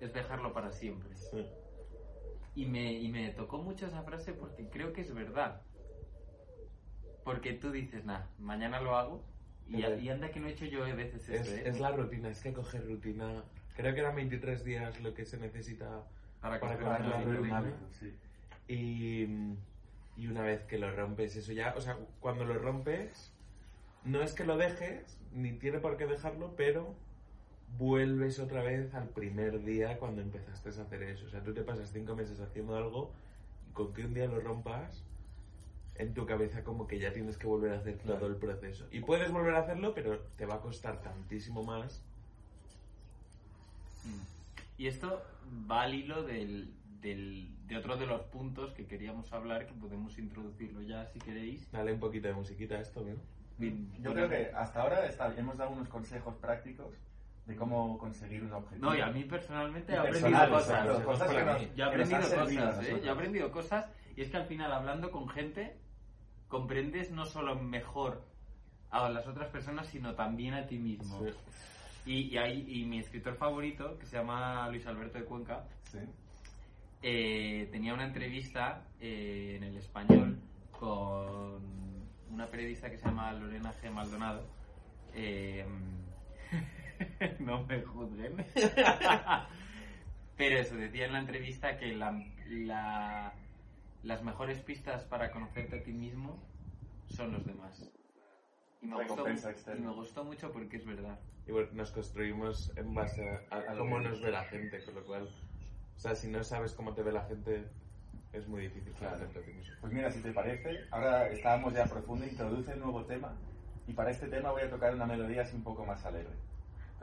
[0.00, 1.14] es dejarlo para siempre.
[1.16, 1.46] Sí.
[2.54, 5.62] Y me, y me tocó mucho esa frase porque creo que es verdad.
[7.24, 9.24] Porque tú dices, nah, mañana lo hago.
[9.68, 11.62] Y, y anda que no he hecho yo a veces Es, esto, ¿eh?
[11.66, 13.44] es la rutina, es que coger rutina.
[13.76, 16.04] Creo que eran 23 días lo que se necesita
[16.40, 17.64] Para para coger la rutina.
[17.92, 18.14] Sí.
[18.68, 19.54] Y,
[20.16, 23.32] y una vez que lo rompes, eso ya, o sea, cuando lo rompes,
[24.04, 26.94] no es que lo dejes, ni tiene por qué dejarlo, pero
[27.78, 31.26] vuelves otra vez al primer día cuando empezaste a hacer eso.
[31.26, 33.12] O sea, tú te pasas cinco meses haciendo algo
[33.68, 35.02] y con que un día lo rompas,
[35.96, 38.86] en tu cabeza como que ya tienes que volver a hacer todo el proceso.
[38.90, 42.02] Y puedes volver a hacerlo, pero te va a costar tantísimo más.
[44.78, 45.22] Y esto
[45.70, 50.18] va al hilo del, del- de otro de los puntos que queríamos hablar, que podemos
[50.18, 51.70] introducirlo ya si queréis.
[51.70, 53.14] Dale un poquito de musiquita a esto, ¿no?
[53.58, 56.94] Bien, Yo creo que hasta ahora está- hemos dado unos consejos prácticos
[57.46, 58.90] de cómo conseguir un objetivo.
[58.90, 60.66] No, y a mí personalmente he aprendido cosas.
[60.84, 61.68] claro, cosas que para nos- mí.
[61.76, 63.00] Yo he que nos han aprendido cosas, ¿eh?
[63.02, 65.76] Yo he aprendido cosas y es que al final hablando con gente
[66.48, 68.24] comprendes no solo mejor
[68.90, 71.18] a las otras personas, sino también a ti mismo.
[71.24, 71.32] Sí.
[72.04, 75.98] Y, y, hay- y mi escritor favorito, que se llama Luis Alberto de Cuenca, Sí.
[77.02, 80.38] eh, tenía una entrevista eh, en el español
[80.70, 81.60] con
[82.30, 83.90] una periodista que se llama Lorena G.
[83.90, 84.44] Maldonado.
[85.14, 85.64] Eh,
[87.40, 88.44] no me juzguen.
[90.36, 93.34] Pero eso, decía en la entrevista que la- la-
[94.02, 96.42] las mejores pistas para conocerte a ti mismo
[97.06, 97.92] son los demás.
[98.80, 101.20] Y me, gustó, y me gustó mucho porque es verdad.
[101.46, 105.04] Y bueno, nos construimos en base a, a cómo nos ve la gente, con lo
[105.04, 105.28] cual,
[105.96, 107.68] o sea, si no sabes cómo te ve la gente,
[108.32, 109.14] es muy difícil Claro.
[109.16, 109.74] conocerte a ti mismo.
[109.80, 113.36] Pues mira, si te parece, ahora estábamos ya profundo, introduce el nuevo tema
[113.86, 116.34] y para este tema voy a tocar una melodía así un poco más alegre.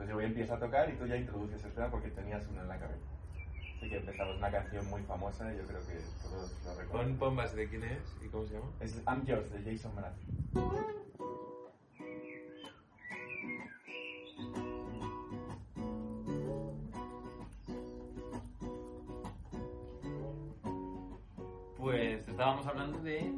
[0.00, 2.42] Entonces yo voy a empezar a tocar y tú ya introduces el tema porque tenías
[2.48, 3.04] uno en la cabeza.
[3.76, 7.16] Así que empezamos una canción muy famosa, yo creo que todos lo Pon, recuerdan.
[7.18, 8.66] pon base de quién es y cómo se llama.
[8.80, 10.14] Es I'm Yours de Jason Mraz.
[21.76, 23.32] Pues estábamos hablando de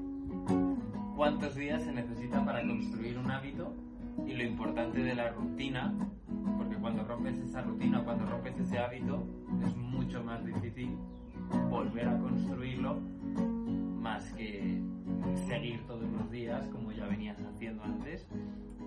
[1.17, 3.73] cuántos días se necesita para construir un hábito
[4.27, 5.95] y lo importante de la rutina,
[6.93, 9.25] cuando rompes esa rutina, cuando rompes ese hábito,
[9.65, 10.91] es mucho más difícil
[11.71, 13.01] volver a construirlo
[13.99, 14.79] más que
[15.47, 18.29] seguir todos los días como ya venías haciendo antes.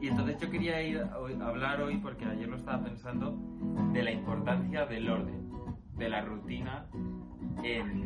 [0.01, 0.99] Y entonces yo quería ir
[1.41, 3.35] hablar hoy, porque ayer lo estaba pensando,
[3.91, 5.49] de la importancia del orden,
[5.97, 6.85] de la rutina
[7.63, 8.03] en,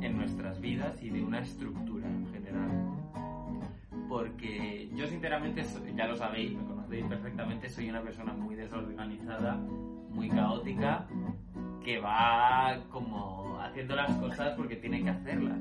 [0.00, 2.70] en nuestras vidas y de una estructura en general.
[4.08, 5.64] Porque yo sinceramente,
[5.96, 9.56] ya lo sabéis, me perfectamente, soy una persona muy desorganizada,
[10.10, 11.06] muy caótica,
[11.82, 15.60] que va como haciendo las cosas porque tiene que hacerlas.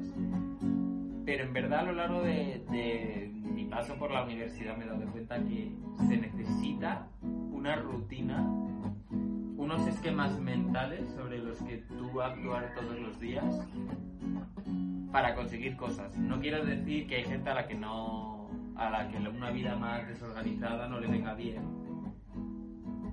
[1.26, 4.88] Pero en verdad a lo largo de, de mi paso por la universidad me he
[4.88, 5.72] dado cuenta que
[6.08, 8.42] se necesita una rutina,
[9.58, 13.68] unos esquemas mentales sobre los que tú actuar todos los días
[15.12, 16.18] para conseguir cosas.
[16.18, 18.33] No quiero decir que hay gente a la que no,
[18.76, 21.64] a la que una vida más desorganizada no le venga bien.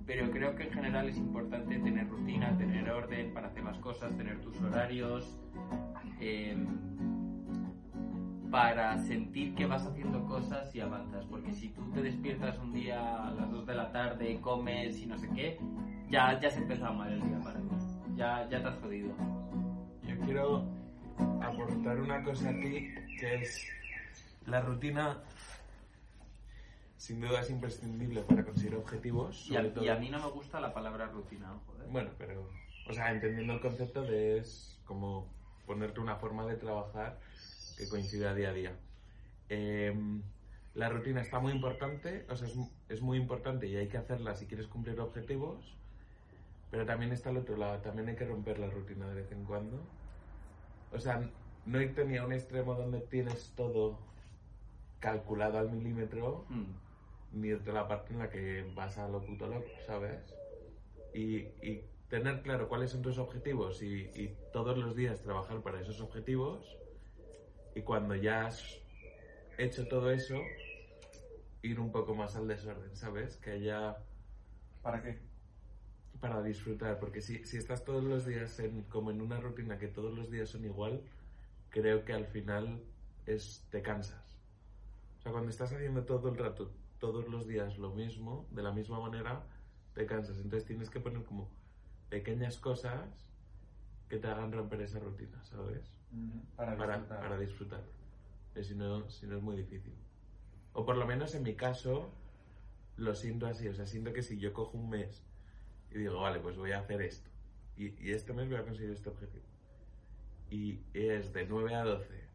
[0.06, 4.16] Pero creo que en general es importante tener rutina, tener orden para hacer las cosas,
[4.16, 5.38] tener tus horarios,
[6.18, 6.56] eh,
[8.50, 11.24] para sentir que vas haciendo cosas y avanzas.
[11.26, 15.06] Porque si tú te despiertas un día a las 2 de la tarde, comes y
[15.06, 15.58] no sé qué,
[16.10, 17.68] ya, ya se empezó mal el día para ti.
[18.16, 19.14] Ya, ya te has jodido.
[20.02, 20.64] Yo quiero
[21.40, 23.66] aportar una cosa aquí que es
[24.46, 25.18] la rutina.
[27.00, 29.46] Sin duda es imprescindible para conseguir objetivos.
[29.50, 31.88] Y a, todo- y a mí no me gusta la palabra rutina, joder.
[31.88, 32.46] Bueno, pero,
[32.86, 35.26] o sea, entendiendo el concepto de es como
[35.66, 37.18] ponerte una forma de trabajar
[37.78, 38.76] que coincida día a día.
[39.48, 40.20] Em,
[40.74, 42.54] la rutina está muy importante, o sea, es,
[42.90, 45.74] es muy importante y hay que hacerla si quieres cumplir objetivos,
[46.70, 49.44] pero también está el otro lado, también hay que romper la rutina de vez en
[49.46, 49.78] cuando.
[50.92, 51.26] O sea,
[51.64, 53.98] no irte ni a un extremo donde tienes todo
[54.98, 56.89] calculado al milímetro, Mm.
[57.32, 60.34] A la parte en la que vas a lo puto loco, ¿sabes?
[61.14, 65.80] Y, y tener claro cuáles son tus objetivos y, y todos los días trabajar para
[65.80, 66.76] esos objetivos
[67.74, 68.80] y cuando ya has
[69.58, 70.40] hecho todo eso,
[71.62, 73.36] ir un poco más al desorden, ¿sabes?
[73.36, 73.96] Que haya
[74.82, 75.18] ¿Para qué?
[76.20, 79.88] para disfrutar, porque si, si estás todos los días en, como en una rutina que
[79.88, 81.02] todos los días son igual,
[81.70, 82.82] creo que al final
[83.26, 84.38] es, te cansas.
[85.18, 88.70] O sea, cuando estás haciendo todo el rato, todos los días lo mismo, de la
[88.70, 89.42] misma manera,
[89.94, 90.36] te cansas.
[90.36, 91.50] Entonces tienes que poner como
[92.08, 93.08] pequeñas cosas
[94.08, 95.90] que te hagan romper esa rutina, ¿sabes?
[96.56, 97.20] Para para, disfrutar.
[97.20, 97.82] para disfrutar.
[98.54, 99.94] Eh, si, no, si no es muy difícil.
[100.72, 102.10] O por lo menos en mi caso,
[102.96, 103.66] lo siento así.
[103.68, 105.24] O sea, siento que si yo cojo un mes
[105.90, 107.30] y digo, vale, pues voy a hacer esto.
[107.76, 109.44] Y, y este mes voy a conseguir este objetivo.
[110.50, 112.30] Y es de 9 a 12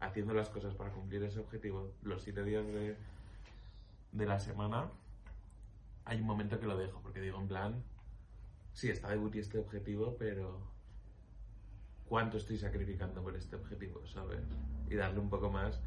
[0.00, 2.96] haciendo las cosas para cumplir ese objetivo los 7 días de,
[4.14, 4.90] de la semana.
[6.06, 7.84] Hay un momento que lo dejo, porque digo, en plan,
[8.72, 10.60] sí, está de booty este objetivo, pero
[12.06, 14.40] cuánto estoy sacrificando por este objetivo, ¿sabes?
[14.88, 15.80] Y darle un poco más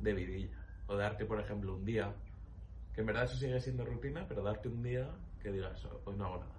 [0.00, 0.56] de vidilla.
[0.86, 2.14] O darte, por ejemplo, un día,
[2.94, 5.08] que en verdad eso sigue siendo rutina, pero darte un día
[5.40, 6.52] que digas, "Oh, hoy no hago nada.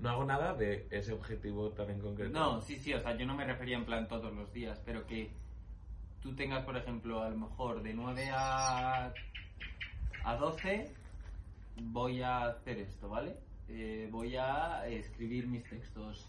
[0.00, 2.32] No hago nada de ese objetivo tan en concreto.
[2.32, 5.06] No, sí, sí, o sea, yo no me refería en plan todos los días, pero
[5.06, 5.30] que
[6.20, 9.12] tú tengas, por ejemplo, a lo mejor de 9 a,
[10.24, 10.90] a 12
[11.76, 13.36] voy a hacer esto, ¿vale?
[13.68, 16.28] Eh, voy a escribir mis textos.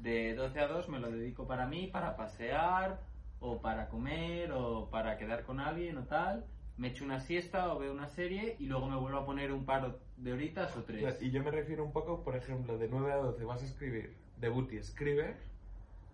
[0.00, 3.00] De 12 a 2 me lo dedico para mí, para pasear,
[3.40, 6.44] o para comer, o para quedar con alguien o tal.
[6.76, 9.64] Me echo una siesta o veo una serie y luego me vuelvo a poner un
[9.64, 11.22] par de horitas o tres.
[11.22, 14.12] Y yo me refiero un poco, por ejemplo, de 9 a 12 vas a escribir,
[14.40, 15.36] de booty escribe,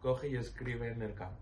[0.02, 1.40] coge y escribe en el campo.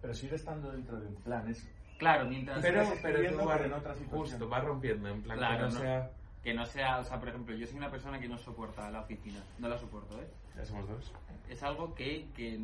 [0.00, 1.66] Pero sigue estando dentro de un plan eso.
[2.02, 2.60] Claro, mientras...
[2.60, 4.08] Pero, estás pero tú otra situación.
[4.10, 5.80] justo, va rompiendo, en plan Claro, que no, no.
[5.80, 6.10] sea...
[6.42, 9.02] Que no sea, o sea, por ejemplo, yo soy una persona que no soporta la
[9.02, 9.38] oficina.
[9.60, 10.26] No la soporto, ¿eh?
[10.56, 11.12] Ya somos dos.
[11.48, 12.58] Es algo que, que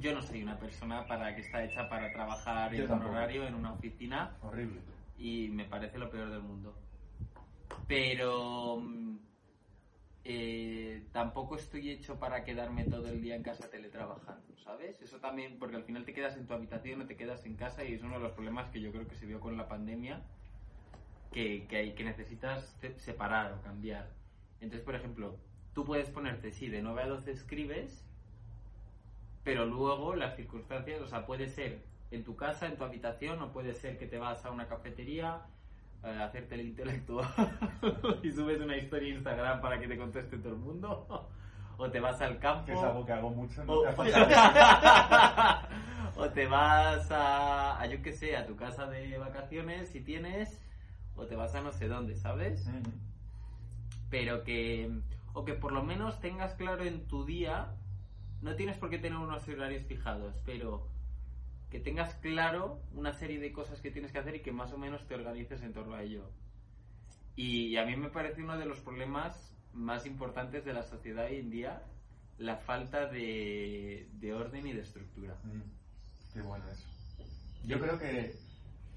[0.00, 3.12] yo no soy una persona para que está hecha para trabajar Yo en un tampoco.
[3.12, 4.80] horario en una oficina Horrible.
[5.16, 6.74] y me parece lo peor del mundo.
[7.86, 9.16] Pero mm,
[10.24, 15.02] eh, tampoco estoy hecho para quedarme todo el día en casa teletrabajando, ¿sabes?
[15.02, 17.84] Eso también, porque al final te quedas en tu habitación, no te quedas en casa
[17.84, 20.22] y es uno de los problemas que yo creo que se vio con la pandemia,
[21.32, 24.10] que, que, que necesitas separar o cambiar.
[24.60, 25.36] Entonces, por ejemplo,
[25.74, 28.06] tú puedes ponerte, sí, de 9 a 12 escribes,
[29.42, 31.82] pero luego las circunstancias, o sea, puede ser
[32.12, 35.46] en tu casa, en tu habitación, o puede ser que te vas a una cafetería
[36.02, 37.28] a hacerte el intelectual
[38.22, 41.28] y subes una historia a Instagram para que te conteste todo el mundo,
[41.76, 42.66] o te vas al campo.
[42.66, 43.64] Que es algo que hago mucho.
[43.64, 43.88] No O, te
[46.16, 50.60] o te vas a, a, yo qué sé, a tu casa de vacaciones si tienes,
[51.16, 52.68] o te vas a no sé dónde, ¿sabes?
[54.10, 54.90] Pero que,
[55.32, 57.74] o que por lo menos tengas claro en tu día,
[58.42, 60.86] no tienes por qué tener unos horarios fijados, pero
[61.72, 64.78] que tengas claro una serie de cosas que tienes que hacer y que más o
[64.78, 66.28] menos te organices en torno a ello.
[67.34, 71.36] Y a mí me parece uno de los problemas más importantes de la sociedad hoy
[71.38, 71.82] en día,
[72.36, 75.34] la falta de, de orden y de estructura.
[75.44, 75.62] Mm,
[76.34, 76.86] Qué bueno eso.
[77.64, 78.34] Yo creo que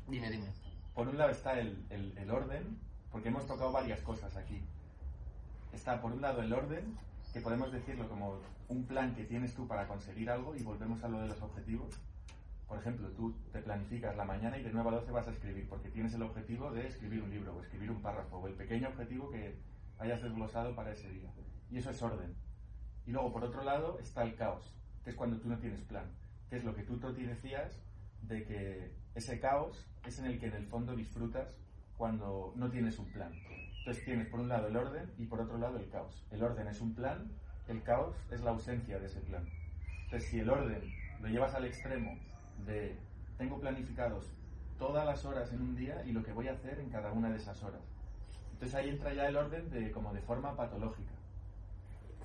[0.09, 0.47] Dime, dime.
[0.93, 2.77] por un lado está el, el- el orden,
[3.09, 4.59] porque hemos tocado varias cosas aquí.
[5.71, 6.97] Está por un lado el orden,
[7.31, 11.07] que podemos decirlo como un plan que tienes tú para conseguir algo, y volvemos a
[11.07, 11.89] lo de los objetivos.
[12.67, 15.67] Por ejemplo, tú te planificas la mañana y de 9 a 12 vas a escribir,
[15.69, 18.89] porque tienes el objetivo de escribir un libro, o escribir un párrafo, o el pequeño
[18.89, 19.56] objetivo que
[19.99, 21.32] hayas desglosado para ese día.
[21.69, 22.36] Y eso es orden.
[23.06, 26.12] Y luego, por otro lado, está el caos, que es cuando tú no tienes plan.
[26.49, 27.82] que es lo que tú, Toti, decías,
[28.21, 31.58] de que ese caos es en el que en el fondo disfrutas
[31.97, 33.32] cuando no tienes un plan.
[33.80, 36.25] Entonces tienes por un lado el orden y por otro lado el caos.
[36.32, 37.32] El orden es un plan,
[37.67, 39.47] el caos es la ausencia de ese plan.
[40.06, 40.82] Entonces si el orden
[41.21, 42.17] lo llevas al extremo
[42.65, 42.97] de
[43.37, 44.31] tengo planificados
[44.77, 47.29] todas las horas en un día y lo que voy a hacer en cada una
[47.29, 47.81] de esas horas.
[48.53, 51.11] Entonces ahí entra ya el orden de como de forma patológica.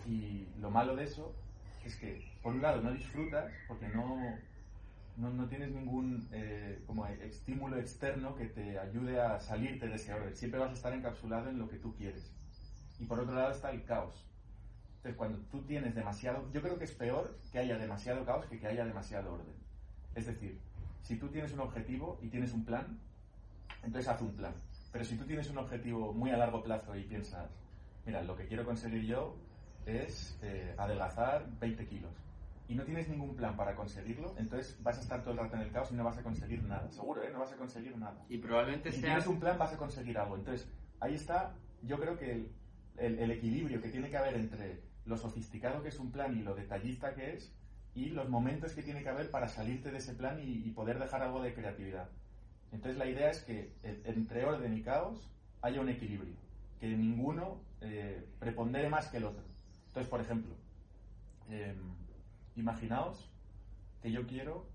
[0.06, 1.34] Y lo malo de eso
[1.84, 4.38] es que, por un lado, no disfrutas porque no,
[5.16, 10.34] no, tienes ningún eh, como estímulo externo que te ayude a salirte de ese orden.
[10.34, 12.32] Siempre vas a estar encapsulado en lo que tú quieres.
[12.98, 14.26] Y por otro lado está el caos.
[14.96, 16.50] Entonces, cuando tú tienes demasiado...
[16.52, 19.69] Yo creo que es peor que haya demasiado caos que que haya demasiado orden.
[20.14, 20.58] Es decir,
[21.02, 22.98] si tú tienes un objetivo y tienes un plan,
[23.82, 24.54] entonces haz un plan.
[24.92, 27.50] Pero si tú tienes un objetivo muy a largo plazo y piensas,
[28.04, 29.36] mira, lo que quiero conseguir yo
[29.86, 32.12] es eh, adelgazar 20 kilos
[32.70, 35.62] y no tienes ningún plan para conseguirlo, entonces vas a estar todo el rato en
[35.62, 36.88] el caos y no vas a conseguir nada.
[36.92, 37.30] Seguro, ¿eh?
[37.32, 38.24] No vas a conseguir nada.
[38.28, 40.36] Y probablemente si tienes un plan vas a conseguir algo.
[40.36, 40.68] Entonces,
[41.00, 42.48] ahí está, yo creo que
[42.96, 46.54] el, equilibrio que tiene que haber entre lo sofisticado que es un plan y lo
[46.54, 47.52] detallista que es,
[47.94, 51.22] y los momentos que tiene que haber para salirte de ese plan y, poder dejar
[51.22, 52.08] algo de creatividad.
[52.72, 55.28] Entonces la idea es que entre orden y caos
[55.62, 56.34] haya un equilibrio,
[56.78, 59.42] que ninguno eh, prepondere más que el otro.
[59.88, 60.54] Entonces, por ejemplo,
[61.48, 61.76] em,
[62.54, 63.28] imaginaos
[64.00, 64.66] que yo quiero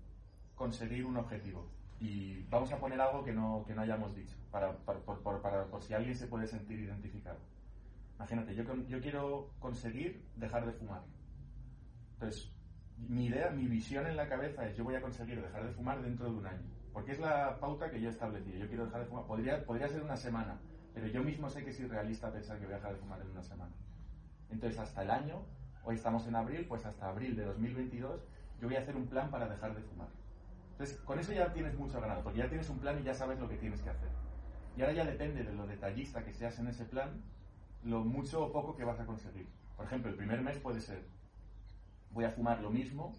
[0.54, 1.66] conseguir un objetivo
[2.00, 5.94] y vamos a poner algo que no, que no hayamos dicho, para, por, por, si
[5.94, 7.38] alguien se puede sentir identificado.
[8.16, 11.02] Imagínate, yo, yo quiero conseguir dejar de fumar.
[12.14, 12.52] Entonces,
[12.96, 16.02] mi idea, mi visión en la cabeza es yo voy a conseguir dejar de fumar
[16.02, 16.66] dentro de un año.
[16.92, 18.56] Porque es la pauta que yo he establecido.
[18.58, 19.26] Yo quiero dejar de fumar.
[19.26, 20.58] Podría, podría ser una semana,
[20.94, 23.30] pero yo mismo sé que es irrealista pensar que voy a dejar de fumar en
[23.30, 23.72] una semana.
[24.50, 25.42] Entonces, hasta el año
[25.84, 28.20] hoy estamos en abril, pues hasta abril de 2022
[28.60, 30.08] yo voy a hacer un plan para dejar de fumar.
[30.72, 33.38] Entonces, con eso ya tienes mucho ganado, porque ya tienes un plan y ya sabes
[33.38, 34.08] lo que tienes que hacer.
[34.76, 37.22] Y ahora ya depende de lo detallista que seas en ese plan,
[37.82, 39.48] lo mucho o poco que vas a conseguir.
[39.76, 41.06] Por ejemplo, el primer mes puede ser,
[42.16, 43.14] voy a fumar lo mismo,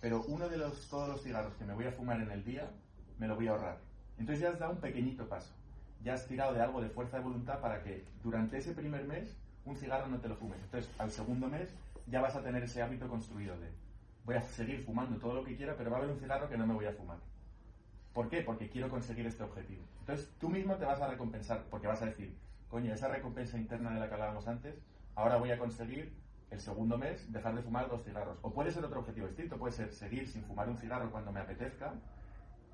[0.00, 2.70] pero uno de los, todos los cigarros que me voy a fumar en el día,
[3.18, 3.78] me lo voy a ahorrar.
[4.16, 5.52] Entonces ya has dado un pequeñito paso.
[6.04, 9.36] Ya has tirado de algo de fuerza de voluntad para que durante ese primer mes
[9.64, 10.60] un cigarro no te lo fumes.
[10.62, 11.68] Entonces, al segundo mes
[12.06, 13.72] ya vas a tener ese hábito construido de
[14.24, 16.56] voy a seguir fumando todo lo que quiera, pero va a haber un cigarro que
[16.56, 17.18] no me voy a fumar.
[18.12, 18.42] ¿Por qué?
[18.42, 19.82] Porque quiero conseguir este objetivo.
[19.98, 22.36] Entonces tú mismo te vas a recompensar, porque vas a decir,
[22.68, 24.76] coño, esa recompensa interna de la que hablábamos antes,
[25.16, 26.12] ahora voy a conseguir
[26.50, 28.38] el segundo mes dejar de fumar dos cigarros.
[28.42, 31.40] O puede ser otro objetivo distinto, puede ser seguir sin fumar un cigarro cuando me
[31.40, 31.94] apetezca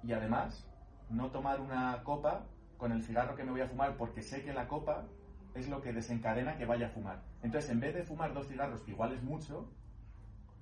[0.02, 0.66] y además
[1.10, 4.52] no tomar una copa con el cigarro que me voy a fumar porque sé que
[4.52, 5.06] la copa
[5.54, 7.22] es lo que desencadena que vaya a fumar.
[7.42, 9.68] Entonces, en vez de fumar dos cigarros, que igual es mucho,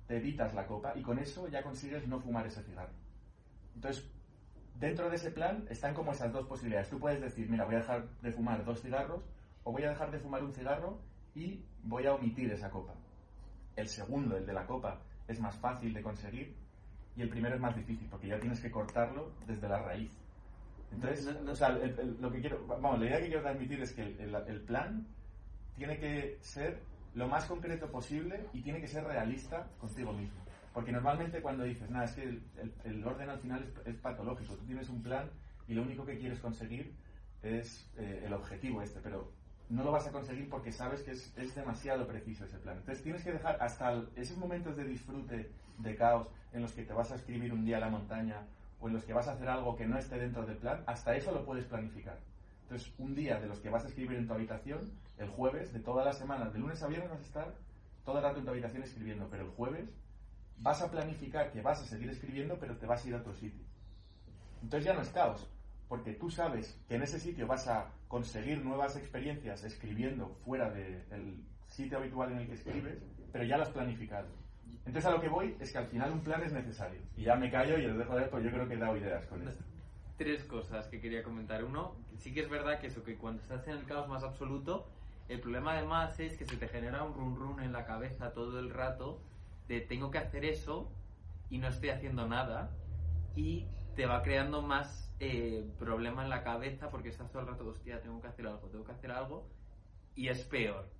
[0.07, 2.93] te evitas la copa y con eso ya consigues no fumar ese cigarro.
[3.75, 4.09] Entonces,
[4.79, 6.89] dentro de ese plan están como esas dos posibilidades.
[6.89, 9.23] Tú puedes decir, mira, voy a dejar de fumar dos cigarros
[9.63, 10.99] o voy a dejar de fumar un cigarro
[11.33, 12.93] y voy a omitir esa copa.
[13.75, 16.55] El segundo, el de la copa, es más fácil de conseguir
[17.15, 20.11] y el primero es más difícil porque ya tienes que cortarlo desde la raíz.
[20.91, 24.61] Entonces, o sea, lo que quiero, vamos, la idea que quiero transmitir es que el,
[24.61, 25.07] plan
[25.75, 26.83] tiene que ser
[27.15, 30.39] lo más concreto posible y tiene que ser realista contigo mismo.
[30.71, 32.39] Porque normalmente cuando dices, nada, es que
[32.83, 35.29] el, orden al final es, patológico, tú tienes un plan
[35.67, 36.93] y lo único que quieres conseguir
[37.41, 39.31] es eh, el objetivo este, pero
[39.73, 42.77] no lo vas a conseguir porque sabes que es, es, demasiado preciso ese plan.
[42.77, 46.93] Entonces tienes que dejar hasta esos momentos de disfrute, de caos, en los que te
[46.93, 48.45] vas a escribir un día a la montaña
[48.79, 51.15] o en los que vas a hacer algo que no esté dentro del plan, hasta
[51.15, 52.19] eso lo puedes planificar.
[52.63, 55.79] Entonces, un día de los que vas a escribir en tu habitación, el jueves de
[55.79, 57.53] todas las semanas, de lunes a viernes vas a estar
[58.05, 59.89] todo el rato en tu habitación escribiendo, pero el jueves
[60.57, 63.33] vas a planificar que vas a seguir escribiendo, pero te vas a ir a otro
[63.33, 63.63] sitio.
[64.61, 65.47] Entonces ya no es caos,
[65.93, 71.45] porque tú sabes que en ese sitio vas a conseguir nuevas experiencias escribiendo fuera del
[71.67, 72.97] sitio habitual en el que escribes,
[73.31, 74.27] pero ya lo has planificado.
[74.87, 76.99] Entonces a lo que voy es que al final un plan es necesario.
[77.15, 79.23] Y ya me callo y os dejo de pues yo creo que he dado ideas
[79.27, 79.63] con esto.
[80.17, 81.63] Tres cosas que quería comentar.
[81.63, 84.87] Uno, sí que es verdad que eso, que cuando estás en el caos más absoluto,
[85.29, 88.57] el problema además es que se te genera un run run en la cabeza todo
[88.57, 89.21] el rato
[89.67, 90.91] de tengo que hacer eso
[91.51, 92.71] y no estoy haciendo nada
[93.35, 97.67] y te va creando más eh, problema en la cabeza porque estás todo el rato,
[97.67, 99.55] hostia, tengo que hacer algo, tengo que hacer algo
[100.15, 100.99] y es peor.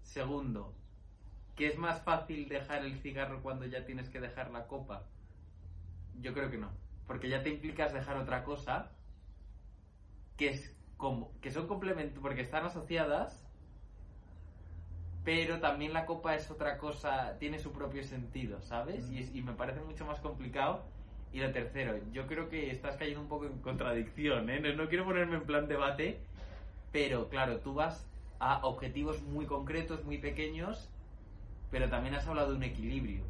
[0.00, 0.84] Segundo,
[1.56, 5.14] ¿Que es más fácil dejar el cigarro cuando ya tienes que dejar la copa?
[6.12, 6.82] Yo creo que no.
[7.06, 9.00] Porque ya te implicas dejar otra cosa
[10.36, 13.46] que es como que son complementos porque están asociadas
[15.22, 19.10] pero también la copa es otra cosa, tiene su propio sentido, ¿sabes?
[19.10, 20.94] Y, es- y me parece mucho más complicado.
[21.32, 24.60] Y lo tercero, yo creo que estás cayendo un poco en contradicción, ¿eh?
[24.60, 26.18] No, no quiero ponerme en plan debate,
[26.90, 28.06] pero claro, tú vas
[28.38, 30.90] a objetivos muy concretos, muy pequeños,
[31.70, 33.22] pero también has hablado de un equilibrio.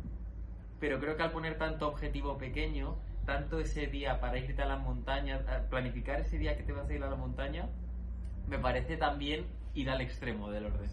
[0.81, 2.97] Pero creo que al poner tanto objetivo pequeño,
[3.27, 6.89] tanto ese día para irte a las montañas, a planificar ese día que te vas
[6.89, 7.69] a ir a la montaña,
[8.49, 9.45] me parece también
[9.75, 10.89] ir al extremo del orden.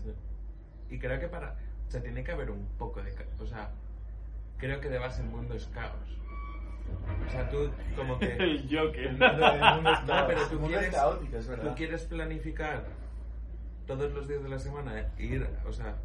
[0.89, 1.55] Y creo que para.
[1.87, 3.13] O sea, tiene que haber un poco de.
[3.39, 3.69] O sea,
[4.57, 6.19] creo que de base el mundo es caos.
[7.27, 8.33] O sea, tú, como que.
[8.39, 9.05] El Joker.
[9.05, 12.85] El mundo es No, pero tú quieres, caótico, es tú quieres planificar
[13.87, 15.95] todos los días de la semana, ir, o sea,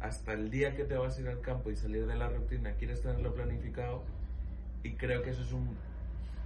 [0.00, 2.72] hasta el día que te vas a ir al campo y salir de la rutina,
[2.72, 4.02] quieres tenerlo planificado
[4.82, 5.76] y creo que eso es un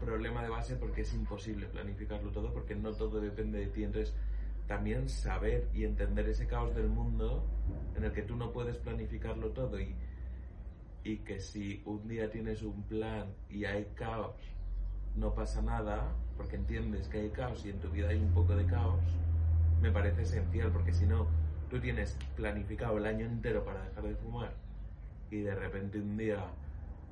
[0.00, 3.84] problema de base porque es imposible planificarlo todo porque no todo depende de ti.
[3.84, 4.14] Entonces,
[4.66, 7.44] también saber y entender ese caos del mundo
[7.96, 9.94] en el que tú no puedes planificarlo todo y,
[11.04, 14.34] y que si un día tienes un plan y hay caos,
[15.16, 18.54] no pasa nada, porque entiendes que hay caos y en tu vida hay un poco
[18.54, 19.00] de caos,
[19.80, 21.26] me parece esencial, porque si no,
[21.70, 24.52] tú tienes planificado el año entero para dejar de fumar
[25.30, 26.44] y de repente un día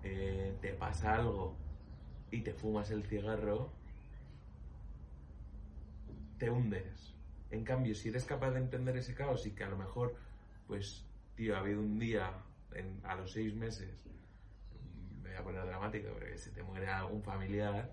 [0.02, 1.54] eh, te pasa algo
[2.30, 3.70] y te fumas el cigarro,
[6.38, 7.14] te hundes.
[7.50, 10.14] En cambio, si eres capaz de entender ese caos y que a lo mejor,
[10.66, 11.04] pues,
[11.36, 12.32] tío, ha habido un día
[12.78, 14.04] en- a los seis meses,
[15.22, 17.92] me voy a poner dramático, porque se te muere un familiar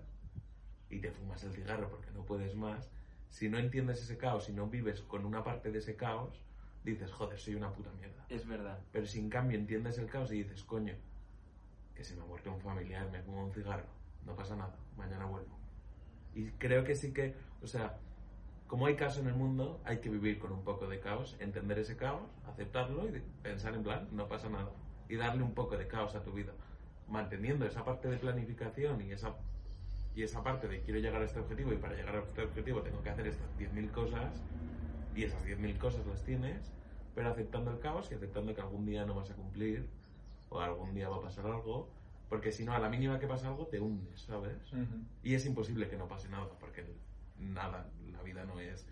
[0.90, 2.90] y te fumas el cigarro porque no puedes más,
[3.28, 6.40] si no entiendes ese caos y no vives con una parte de ese caos,
[6.84, 8.24] dices, joder, soy una puta mierda.
[8.28, 8.78] Es verdad.
[8.92, 10.94] Pero si en cambio entiendes el caos y dices, coño,
[11.94, 13.86] que se me ha muerto un familiar, me fumo un cigarro,
[14.24, 15.56] no pasa nada, mañana vuelvo.
[16.34, 17.98] Y creo que sí que, o sea,
[18.66, 21.78] como hay caos en el mundo, hay que vivir con un poco de caos, entender
[21.78, 24.70] ese caos, aceptarlo y pensar en plan, no pasa nada.
[25.08, 26.52] Y darle un poco de caos a tu vida,
[27.08, 29.34] manteniendo esa parte de planificación y esa,
[30.16, 32.80] y esa parte de quiero llegar a este objetivo y para llegar a este objetivo
[32.80, 34.42] tengo que hacer estas 10.000 cosas
[35.14, 36.72] y esas 10.000 cosas las tienes,
[37.14, 39.86] pero aceptando el caos y aceptando que algún día no vas a cumplir
[40.48, 41.88] o algún día va a pasar algo,
[42.28, 44.72] porque si no, a la mínima que pasa algo te hundes, ¿sabes?
[45.22, 46.84] Y es imposible que no pase nada, porque
[47.38, 48.86] nada, la vida no es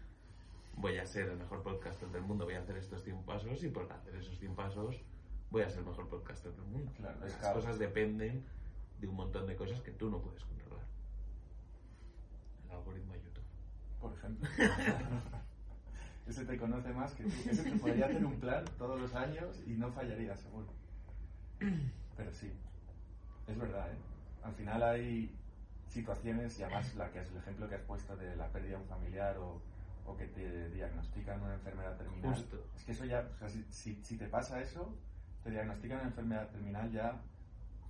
[0.77, 3.69] voy a ser el mejor podcaster del mundo, voy a hacer estos 100 pasos y
[3.69, 5.01] por hacer esos 100 pasos
[5.51, 6.93] voy a ser el mejor podcaster del mundo.
[6.97, 8.45] Claro, Las cosas dependen
[9.01, 10.85] de un montón de cosas que tú no puedes controlar.
[12.65, 13.45] El algoritmo de YouTube.
[14.01, 14.49] Por ejemplo.
[16.27, 17.51] Ese te conoce más que tú.
[17.51, 20.69] Ese te podría hacer un plan todos los años y no fallaría, seguro.
[22.17, 22.51] Pero sí,
[23.47, 23.97] es verdad, ¿eh?
[24.43, 25.35] Al final hay
[25.93, 28.83] situaciones, y además la que es el ejemplo que has puesto de la pérdida de
[28.83, 29.61] un familiar o,
[30.07, 32.35] o que te diagnostican una enfermedad terminal.
[32.35, 32.57] Justo.
[32.77, 34.95] Es que eso ya, o sea, si, si, si te pasa eso,
[35.45, 37.21] te diagnostican una enfermedad terminal, ya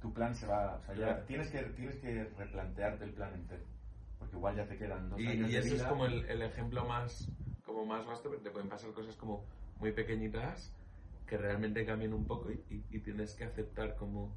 [0.00, 3.62] tu plan se va, o sea, ya tienes que, tienes que replantearte el plan entero.
[4.18, 5.88] Porque igual ya te quedan dos Y, años y de ese es vida.
[5.88, 7.28] como el, el ejemplo más,
[7.64, 9.44] como más vasto, pero te pueden pasar cosas como
[9.78, 10.72] muy pequeñitas
[11.26, 14.36] que realmente cambian un poco y, y- y tienes que aceptar como.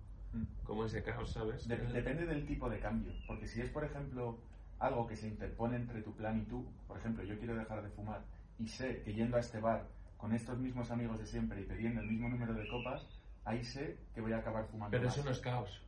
[0.64, 1.68] Como ese caos, ¿sabes?
[1.70, 4.38] Dep- depende del tipo de cambio, porque si es, por ejemplo,
[4.80, 7.90] algo que se interpone entre tu plan y tú, por ejemplo, yo quiero dejar de
[7.90, 8.22] fumar
[8.60, 12.02] y sé que yendo a este bar con estos mismos amigos de siempre y pidiendo
[12.02, 13.06] el mismo número de copas,
[13.44, 15.16] ahí sé que voy a acabar fumando Pero más.
[15.18, 15.82] eso no es caos.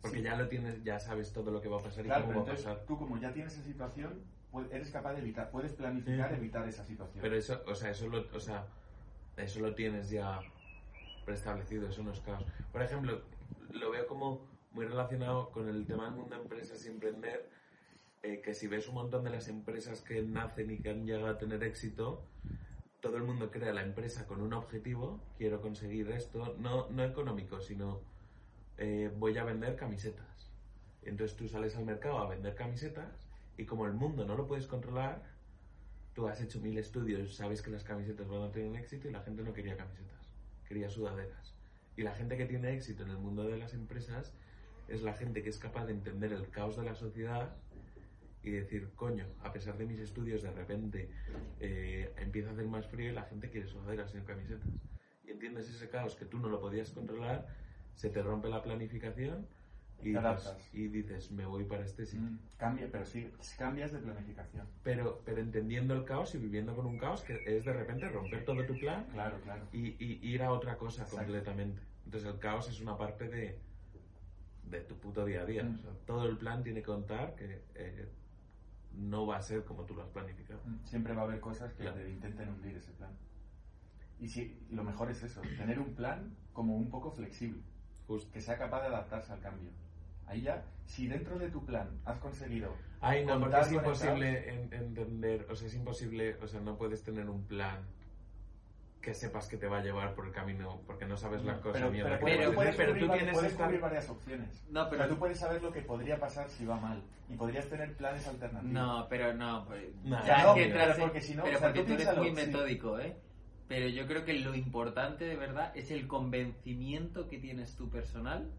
[0.00, 0.22] Porque Sí.
[0.24, 2.46] ya lo tienes, ya sabes todo lo que va a pasar y Claro, pero cómo
[2.46, 2.84] va a pasar.
[2.86, 4.22] tú como ya tienes esa situación,
[4.70, 7.22] eres capaz de evitar, puedes planificar evitar esa situación.
[7.22, 8.66] Pero eso, o sea, eso lo, o sea,
[9.38, 10.40] eso lo tienes ya
[11.24, 12.44] preestablecido, eso no es caos.
[12.70, 13.22] Por ejemplo,
[13.70, 17.48] lo veo como muy relacionado con el tema del mundo de empresas y emprender,
[18.22, 21.28] eh, que si ves un montón de las empresas que nacen y que han llegado
[21.28, 22.26] a tener éxito,
[23.00, 27.60] todo el mundo crea la empresa con un objetivo, quiero conseguir esto, no, no económico,
[27.60, 28.00] sino
[28.78, 30.50] eh, voy a vender camisetas.
[31.02, 34.66] Entonces tú sales al mercado a vender camisetas y como el mundo no lo puedes
[34.66, 35.22] controlar,
[36.14, 39.20] tú has hecho mil estudios, sabes que las camisetas van a tener éxito y la
[39.20, 40.32] gente no quería camisetas,
[40.66, 41.53] quería sudaderas.
[41.96, 44.34] Y la gente que tiene éxito en el mundo de las empresas
[44.88, 47.56] es la gente que es capaz de entender el caos de la sociedad
[48.42, 51.08] y decir, coño, a pesar de mis estudios, de repente
[51.60, 54.68] eh, empieza a hacer más frío y la gente quiere sudaderas no camisetas.
[55.24, 57.46] Y entiendes ese caos que tú no lo podías controlar,
[57.94, 59.46] se te rompe la planificación
[60.00, 60.68] y, Te dices, adaptas.
[60.74, 62.26] y dices, me voy para este sitio.
[62.28, 64.66] Mm, Cambia, pero sí, cambias de planificación.
[64.82, 68.44] Pero, pero entendiendo el caos y viviendo con un caos que es de repente romper
[68.44, 69.66] todo tu plan Claro, claro.
[69.72, 71.22] y, y ir a otra cosa Exacto.
[71.24, 71.80] completamente.
[72.04, 73.58] Entonces el caos es una parte de,
[74.70, 75.62] de tu puto día a día.
[75.64, 75.74] Mm.
[75.74, 78.08] O sea, todo el plan tiene que contar que eh,
[78.92, 80.60] no va a ser como tú lo has planificado.
[80.66, 81.96] Mm, Siempre va a haber cosas que Claro.
[81.96, 83.10] te intenten hundir ese plan.
[84.20, 87.60] Y si, lo mejor es eso, tener un plan como un poco flexible,
[88.06, 88.30] Justo.
[88.32, 89.70] que sea capaz de adaptarse al cambio.
[90.26, 94.72] Ahí ya, si dentro de tu plan has conseguido Ay, no, porque es imposible en-
[94.72, 97.82] entender, o sea, es imposible, o sea, no puedes tener un plan
[99.02, 101.72] que sepas que te va a llevar por el camino, porque no sabes la cosa
[101.74, 104.64] pero, ni pero, pero- puedes pero tú tienes puedes esta- cubrir varias opciones.
[104.70, 107.02] No, O pero sea, tú puedes saber lo que podría pasar si va mal.
[107.28, 108.72] Y podrías tener planes alternativos.
[108.72, 109.66] No, pero no.
[109.66, 111.80] Pues, No, ya no, es que pero en- porque si no, pero o sea, porque
[111.80, 112.34] tú tú eres muy sí.
[112.34, 113.16] metódico, ¿eh?
[113.68, 118.50] Pero yo creo que lo importante de verdad es el convencimiento que tienes tú personal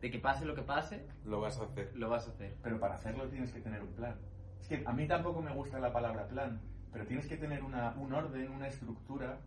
[0.00, 1.92] de que pase lo que pase, Lo vas a hacer.
[1.96, 2.54] lo vas a hacer.
[2.62, 4.14] Pero para hacerlo tienes que tener un plan.
[4.60, 6.60] Es que a mí tampoco me gusta la palabra plan,
[6.92, 9.38] pero tienes que tener una, un orden, una estructura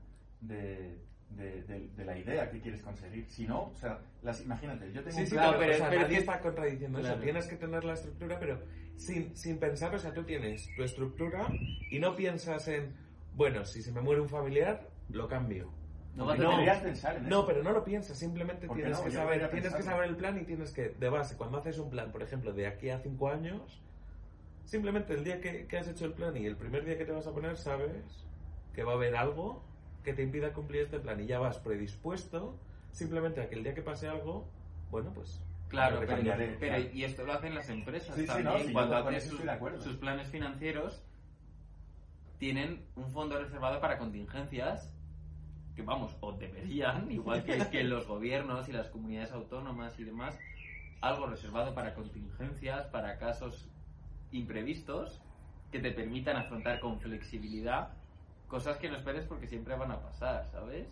[0.42, 0.98] de,
[1.30, 3.26] de, de- de la idea que quieres conseguir.
[3.30, 5.78] Si no, o sea, las, imagínate, yo tengo Sí, un sí, plan, pero, pero- o
[5.78, 7.16] sea, pero nadie que- está contradiciendo Claro.
[7.16, 7.24] eso.
[7.24, 8.60] Tienes que tener la estructura, pero
[8.98, 11.48] sin, sin pensar, o sea, tú tienes tu estructura
[11.90, 12.94] y no piensas en,
[13.36, 15.72] bueno, si se me muere un familiar, lo cambio.
[16.16, 16.52] No no.
[16.52, 17.48] deberías pensar en No, eso.
[17.48, 19.06] pero no lo piensas, simplemente ¿Por qué tienes no?
[19.06, 21.90] que saber, tienes que saber el plan y tienes que, de base, cuando haces un
[21.90, 23.82] plan, por ejemplo, de aquí a cinco años,
[24.66, 27.12] simplemente el día que, que has hecho el plan y el primer día que te
[27.14, 28.26] vas a poner, sabes
[28.74, 29.64] que va a haber algo
[30.04, 32.58] que te impida cumplir este plan y ya vas predispuesto,
[32.92, 34.50] simplemente a que el día que pase algo,
[34.90, 35.42] bueno, pues...
[35.70, 36.84] Claro, pero, pero- claro.
[36.92, 38.46] y esto lo hacen las empresas Sí, sí, también.
[38.54, 41.02] no, sí, yo cuando hacen sus, sus planes financieros,
[42.40, 44.94] tienen un fondo reservado para contingencias
[45.76, 50.40] que, vamos, o deberían, igual que, que los gobiernos y las comunidades autónomas y demás,
[51.02, 53.70] algo reservado para contingencias, para casos
[54.32, 55.22] imprevistos
[55.72, 57.90] que te permitan afrontar con flexibilidad
[58.48, 60.88] cosas que no esperes porque siempre van a pasar, ¿sabes?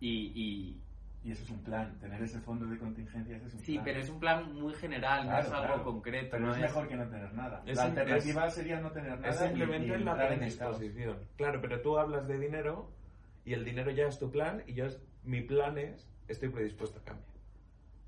[0.00, 0.82] Y, y,
[1.22, 3.84] Y eso es un plan, tener ese fondo de contingencias es un Sí, plan.
[3.84, 5.84] pero es un plan muy general, no Claro, es algo claro.
[5.84, 6.28] concreto.
[6.32, 7.62] Pero no es mejor que no tener nada.
[7.66, 10.26] Es la alternativa sería no tener nada Es y- simplemente y la el caos.
[10.78, 11.18] predisposición.
[11.36, 12.90] Claro, pero tú hablas de dinero
[13.50, 17.00] y el dinero ya es tu plan y yo es, mi plan es estoy predispuesto
[17.00, 17.28] a cambiar.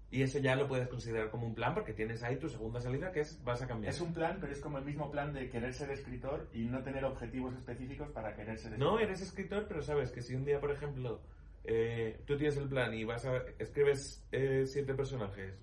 [0.08, 3.10] Y eso ya lo puedes considerar como un plan porque tienes ahí tu segunda salida
[3.10, 3.92] que es vas a cambiar.
[3.92, 6.80] Es un plan, pero es como el mismo plan de querer ser escritor y no
[6.84, 8.92] tener objetivos específicos para querer ser escritor.
[8.92, 11.20] No, eres escritor, pero sabes que si un día, por ejemplo,
[11.64, 15.54] eh, tú tienes el plan y vas a escribes eh, siete personajes,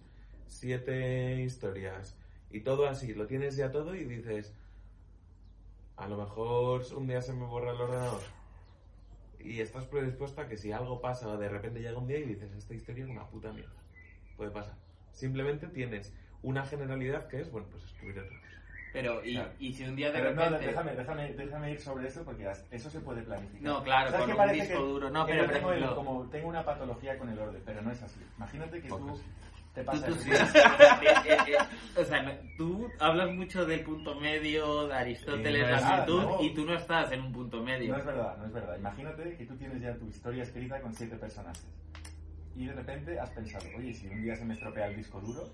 [0.46, 2.20] siete historias
[2.52, 4.54] y todo así, lo tienes ya todo y dices,
[5.96, 8.39] a lo mejor un día se me borra el ordenador
[9.40, 12.52] y estás predispuesto a que si algo pasa de repente llega un día y dices,
[12.54, 13.72] esta historia es una puta mierda,
[14.38, 14.76] puede pasar.
[15.12, 16.14] Simplemente tienes
[16.44, 18.46] una generalidad que es, bueno, pues escribir otra cosa.
[18.92, 19.52] Pero, y, Claro.
[19.60, 20.66] y si un día de Pero no, repente...
[20.68, 23.62] déjame, déjame, déjame ir sobre eso porque eso se puede planificar.
[23.62, 25.10] No, claro, ¿Sabes con un disco que- duro.
[25.12, 27.92] No, que pero yo tengo, el- como tengo una patología con el orden, pero no
[27.92, 28.20] es así.
[28.38, 29.20] Imagínate que tú
[29.74, 30.06] te Tú, pasas...
[30.06, 31.58] tú eh,
[31.96, 36.42] o sea, tú hablas mucho del punto medio, de Aristóteles, la virtud, no.
[36.42, 37.94] y tú no estás en un punto medio.
[37.94, 38.78] No es verdad, no es verdad.
[38.78, 41.66] Imagínate que tú tienes ya tu historia escrita con siete personajes.
[42.56, 45.50] Y de repente has pensado, oye, si un día se me estropea el disco duro,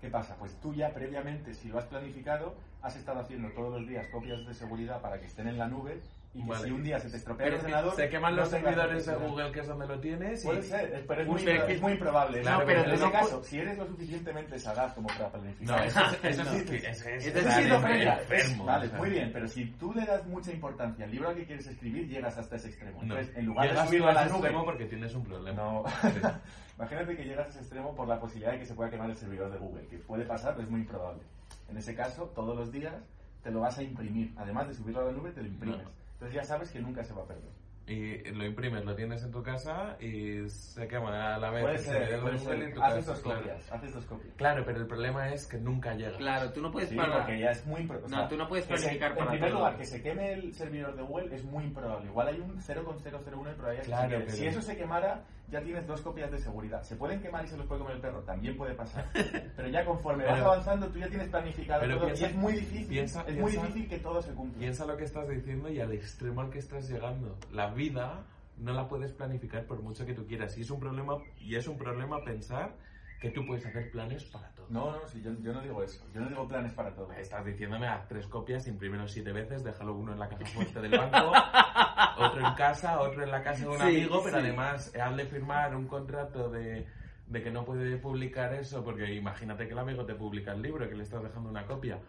[0.00, 0.36] ¿qué pasa?
[0.36, 4.44] Pues tú ya previamente, si lo has planificado, has estado haciendo todos los días copias
[4.46, 6.00] de seguridad para que estén en la nube
[6.34, 6.64] y que Vale.
[6.64, 7.94] si un día se te estropea Pero el ordenador...
[7.94, 9.14] se queman no los tengas servidores de.
[9.16, 10.42] Google, que es donde lo tienes.
[10.42, 12.40] y- Puede ser, es- pero es Uy, muy, es muy improbable.
[12.40, 12.66] Claro, ¿no?
[12.66, 15.78] pero en ese no caso, si eres lo suficientemente sagaz como para planificar...
[15.78, 16.50] No, eso, eso No.
[16.52, 18.98] sí eso es, Eso sí lo enfermo, Vale, o sea.
[18.98, 22.38] muy bien, pero si tú le das mucha importancia al libro que quieres escribir, llegas
[22.38, 22.96] hasta ese extremo.
[22.98, 23.14] No.
[23.14, 24.52] Entonces, en lugar de subirlo a la nube...
[24.64, 25.62] porque tienes un problema.
[25.62, 25.84] No.
[26.78, 29.16] Imagínate que llegas a ese extremo por la posibilidad de que se pueda quemar el
[29.16, 31.22] servidor de Google, que puede pasar, pero es muy improbable.
[31.68, 32.94] En ese caso, todos los días
[33.42, 34.32] te lo vas a imprimir.
[34.36, 35.86] Además de subirlo a la nube, te lo imprimes.
[36.22, 37.50] Entonces ya sabes que nunca se va a perder.
[37.84, 41.62] Y lo imprimes, lo tienes en tu casa y se quema a la vez.
[41.64, 42.62] Puede ser, puede ser.
[42.62, 43.40] en tu Haces casa, dos claro.
[43.40, 44.34] copias, haces dos copias.
[44.36, 46.16] Claro, pero el problema es que nunca llega.
[46.16, 47.18] Claro, tú no puedes Sí, parar.
[47.18, 49.50] porque ya es muy impro- o No, sea, tú no puedes planificar En para primer
[49.50, 49.58] todo.
[49.58, 52.06] lugar, que se queme el servidor de Google es muy improbable.
[52.06, 54.24] Igual hay un 0,001 de probabilidad Claro, que se queme.
[54.26, 56.82] pero- Si eso se quemara, ya tienes dos copias de seguridad.
[56.82, 59.06] Se pueden quemar y se los puede comer el perro, también puede pasar.
[59.56, 62.06] Pero ya conforme vas Pero- avanzando, tú ya tienes planificado pero todo.
[62.06, 64.58] piensa- y es muy difícil, piensa- es muy piensa- difícil que todo se cumpla.
[64.58, 67.36] Piensa lo que estás diciendo y al extremo al que estás llegando.
[67.52, 68.24] La vida
[68.58, 70.56] no la puedes planificar por mucho que tú quieras.
[70.56, 72.74] Y es un problema, y es un problema pensar
[73.22, 74.66] que tú puedes hacer planes para todo.
[74.68, 76.04] No, no, sí, yo, yo no digo eso.
[76.12, 77.12] Yo no digo planes para todo.
[77.12, 80.90] Estás diciéndome haz tres copias, imprímelo siete veces, déjalo uno en la caja fuerte del
[80.98, 81.32] banco,
[82.18, 84.42] otro en casa, otro en la casa de un Sí, amigo, pero sí.
[84.44, 86.84] además hazle firmar un contrato de,
[87.28, 90.88] de que no puede publicar eso, porque imagínate que el amigo te publica el libro,
[90.88, 92.00] que le estás dejando una copia.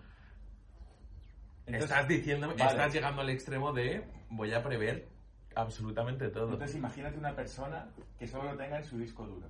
[1.68, 2.72] Entonces- estás diciéndome, vale.
[2.72, 5.09] estás llegando al extremo de voy a prever
[5.53, 6.53] absolutamente todo.
[6.53, 7.88] Entonces imagínate una persona
[8.18, 9.47] que solo lo tenga en su disco duro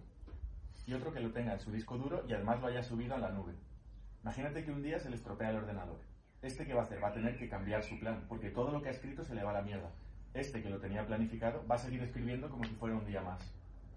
[0.86, 3.20] y otro que lo tenga en su disco duro y además lo haya subido a
[3.20, 3.54] la nube.
[4.24, 6.00] Imagínate que un día se le estropea el ordenador.
[6.42, 7.02] ¿Este qué va a hacer?
[7.04, 9.44] Va a tener que cambiar su plan porque todo lo que ha escrito se le
[9.44, 9.90] va a la mierda.
[10.34, 13.54] este que lo tenía planificado va a seguir escribiendo como si fuera un día más.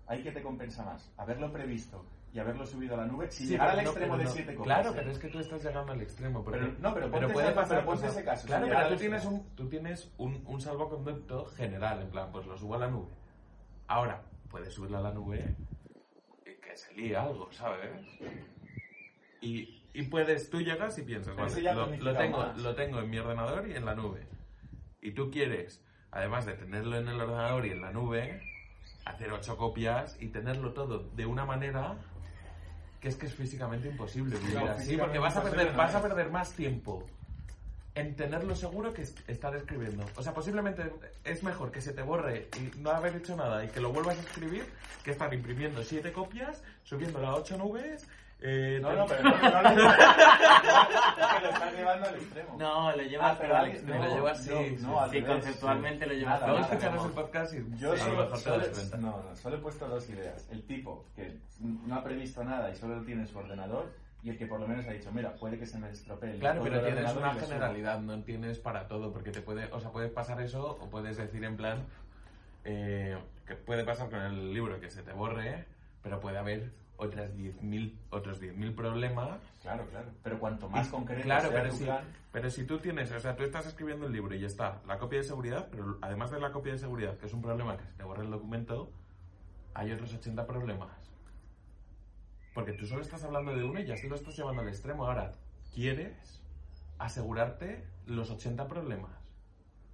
[0.06, 1.10] ¿Hay que te compensa más?
[1.16, 4.12] Haberlo previsto y haberlo subido a la nube sin Sí, llegar pero al no, extremo
[4.12, 4.30] pero de no.
[4.30, 4.78] siete copias.
[4.80, 6.44] Claro, pero es que tú estás llegando al extremo.
[6.44, 9.48] porque- Pero- no, pero ese- pasar, pero ponte ese caso, Claro, pero tú tienes, un,
[9.56, 13.08] tú tienes un, un salvoconducto general, en plan, pues lo subo a la nube.
[13.88, 14.20] Ahora,
[14.50, 15.56] puedes subirlo a la nube
[16.94, 17.90] líe algo, ¿sabes?
[19.40, 21.62] Y, y puedes, tú llegas y piensas, vale,
[21.98, 22.58] lo, tengo, más.
[22.58, 24.26] lo tengo en mi ordenador y en la nube.
[25.00, 28.42] Y tú quieres, además de tenerlo en el ordenador y en la nube,
[29.04, 31.96] hacer ocho copias y tenerlo todo de una manera
[33.00, 36.30] que es que es físicamente imposible vivir así, porque vas a perder, vas a perder
[36.30, 37.06] más tiempo
[37.96, 40.04] en tenerlo seguro que es- estar escribiendo.
[40.16, 40.92] O sea, posiblemente
[41.24, 44.18] es mejor que se te borre y no haber hecho nada y que lo vuelvas
[44.18, 44.64] a escribir
[45.02, 48.06] que estar imprimiendo siete copias, subiéndolo a ocho nubes.
[48.40, 49.84] eh, No, no, pero no, no, no,
[51.40, 52.56] lo estás llevando al extremo.
[52.58, 53.98] No, lo llevas Ah, pero al extremo.
[54.04, 54.76] no, lo llevas no, sí.
[55.10, 56.10] Sí, conceptualmente sí.
[56.10, 57.06] lo llevas nada, escucharás no.
[57.06, 58.64] el podcast y Yo a lo solo, solo-
[58.98, 60.46] no, no, solo he puesto dos ideas.
[60.50, 63.90] El tipo que no ha previsto nada y solo lo tiene en su ordenador
[64.26, 66.40] y el que por lo menos ha dicho, mira, puede que se me estropee el
[66.40, 70.10] Claro, pero tienes una generalidad, no tienes para todo, porque te puede, o sea, puedes
[70.10, 71.84] pasar eso o puedes decir en plan
[72.64, 73.16] eh,
[73.46, 75.64] que puede pasar con el libro que se te borre,
[76.02, 79.38] pero puede haber otras 10.000 otros 10.000 problemas.
[79.62, 80.08] Claro, claro.
[80.24, 83.20] Pero cuanto más concreto claro, sea pero tu si, plan, pero si tú tienes, o
[83.20, 86.40] sea, tú estás escribiendo el libro y está, la copia de seguridad, pero además de
[86.40, 88.90] la copia de seguridad, que es un problema que se te borra el documento,
[89.72, 91.05] hay otros 80 problemas.
[92.56, 95.04] Porque tú solo estás hablando de uno y ya se lo estás llevando al extremo.
[95.04, 95.30] Ahora,
[95.74, 96.42] quieres
[96.98, 99.10] asegurarte los 80 problemas.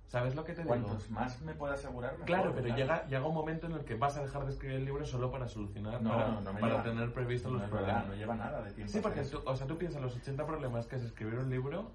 [0.07, 0.69] ¿Sabes lo que te digo?
[0.69, 3.97] cuantos más me pueda asegurar, mejor, Claro, pero llega, llega un momento en el que
[3.97, 6.61] vas a dejar de escribir el libro solo para solucionar, No, para, no, no me
[6.61, 6.85] para lleva.
[6.85, 8.07] tener previsto No los es verdad, problemas.
[8.09, 8.93] no lleva nada de tiempo.
[8.93, 11.91] Sí, porque tú, o sea, tú piensas los 80 problemas que es escribir un libro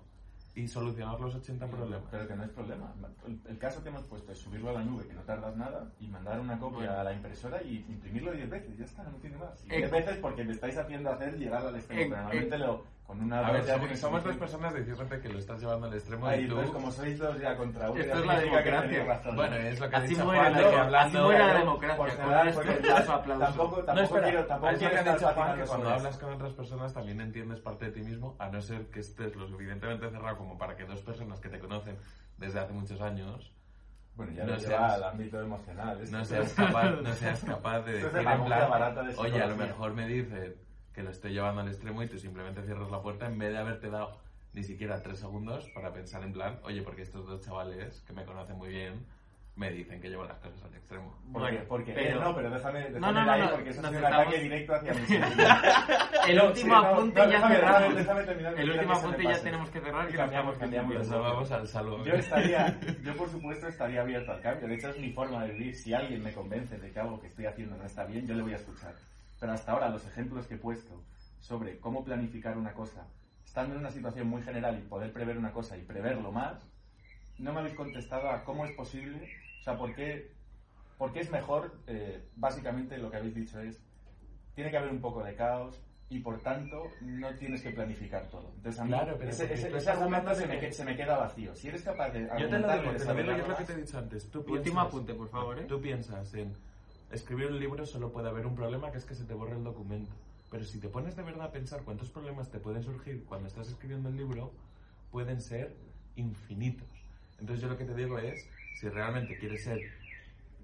[0.58, 2.08] y solucionar los 80 problemas.
[2.10, 2.92] Pero que no es problema.
[3.28, 5.88] El, el caso que hemos puesto es subirlo a la nube, que no tardas nada,
[6.00, 8.78] y mandar una copia a la impresora y imprimirlo 10 veces.
[8.78, 9.64] Ya está, no tiene más.
[9.66, 12.16] Y Eh, 10 veces porque me estáis haciendo hacer llegar al extremo.
[12.16, 15.40] normalmente lo, con una A ver, ya somos, tienes somos dos personas diciéndote que lo
[15.40, 16.52] estás llevando al extremo Ay, y tú...
[16.60, 19.04] entonces, como sois dos ya contra uno, Esto es la democracia.
[19.06, 19.36] razón.
[19.38, 22.10] Bueno, es lo que ha Así dicho muere así muere la Por democracia.
[22.18, 23.46] cerrar, Con esto, porque aplauso, aplauso.
[23.46, 25.90] Tampoco, tampoco No, espera, quiero, tampoco es lo quiero que ha estar dicho que cuando
[25.90, 29.36] hablas con otras personas también entiendes parte de ti mismo, a no ser que estés
[29.38, 31.98] lo suficientemente cerrado como para que dos personas que te conocen
[32.38, 33.54] desde hace muchos años
[34.16, 36.02] Bueno, ya no lo seas- al ámbito emocional.
[36.02, 36.18] esto.
[36.18, 39.54] no seas capaz, no seas capaz de decir en plan, barata de oye, a lo
[39.54, 39.66] psicología".
[39.66, 40.56] mejor me dices
[40.98, 43.60] que lo estoy llevando al extremo y tú simplemente cierras la puerta en vez de
[43.60, 44.18] haberte dado
[44.54, 48.26] ni siquiera tres segundos para pensar en plan, oye, porque estos dos chavales que me
[48.26, 49.06] conocen muy bien
[49.56, 51.16] me dicen que llevo las cosas al extremo.
[51.32, 53.70] Porque, Bueno, porque pero- eh, no, pero déjame, déjame No, no, no, ahí, no, porque
[53.70, 55.00] eso es un estamos- ataque directo hacia mí.
[56.30, 57.94] El último apunte no, ya cerramos.
[58.58, 60.94] El último apunte ya tenemos que cerrar, Y que cambiamos, cambiamos.
[60.96, 62.04] Nos vamos al salvo.
[62.04, 64.68] Yo estaría, yo por supuesto estaría abierto al cambio.
[64.68, 65.76] De hecho es mi forma de vivir.
[65.76, 68.42] Si alguien me convence de que algo que estoy haciendo no está bien, yo le
[68.42, 68.94] voy a escuchar.
[69.40, 71.04] Pero hasta ahora los ejemplos que he puesto
[71.40, 73.06] sobre cómo planificar una cosa,
[73.46, 76.58] estando en una situación muy general y poder prever una cosa y preverlo más,
[77.38, 79.30] no me habéis contestado a cómo es posible,
[79.62, 80.32] o sea, por qué,
[80.98, 83.80] por qué es mejor, eh, básicamente lo que habéis dicho es,
[84.56, 85.80] tiene que haber un poco de caos
[86.10, 88.52] y por tanto no tienes que planificar todo.
[88.56, 91.18] Entonces a mí Claro, pero ese, ese- ese argumento se me, que- se me queda
[91.18, 91.54] vacío.
[91.54, 93.76] Si eres capaz de Yo te lo digo, te lo digo, lo que te he
[93.78, 94.32] dicho antes.
[94.32, 95.66] Tú Último piensas- apunte, por favor, ¿eh?
[95.66, 96.54] Tú piensas en
[97.12, 99.64] escribir un libro solo puede haber un problema que es que se te borre el
[99.64, 100.14] documento.
[100.52, 103.68] Pero si te pones de verdad a pensar cuántos problemas te pueden surgir cuando estás
[103.68, 104.54] escribiendo el libro,
[105.12, 105.76] pueden ser
[106.16, 106.88] infinitos.
[107.40, 108.50] Entonces yo lo que te digo es,
[108.80, 109.80] si realmente quieres ser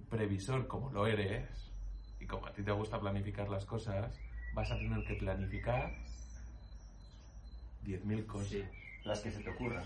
[0.10, 1.72] previsor como lo eres,
[2.20, 4.18] y como a ti te gusta planificar las cosas,
[4.54, 5.94] vas a tener que planificar
[7.84, 8.48] 10.000 cosas.
[8.50, 8.64] Sí.
[9.04, 9.84] las que se te ocurran.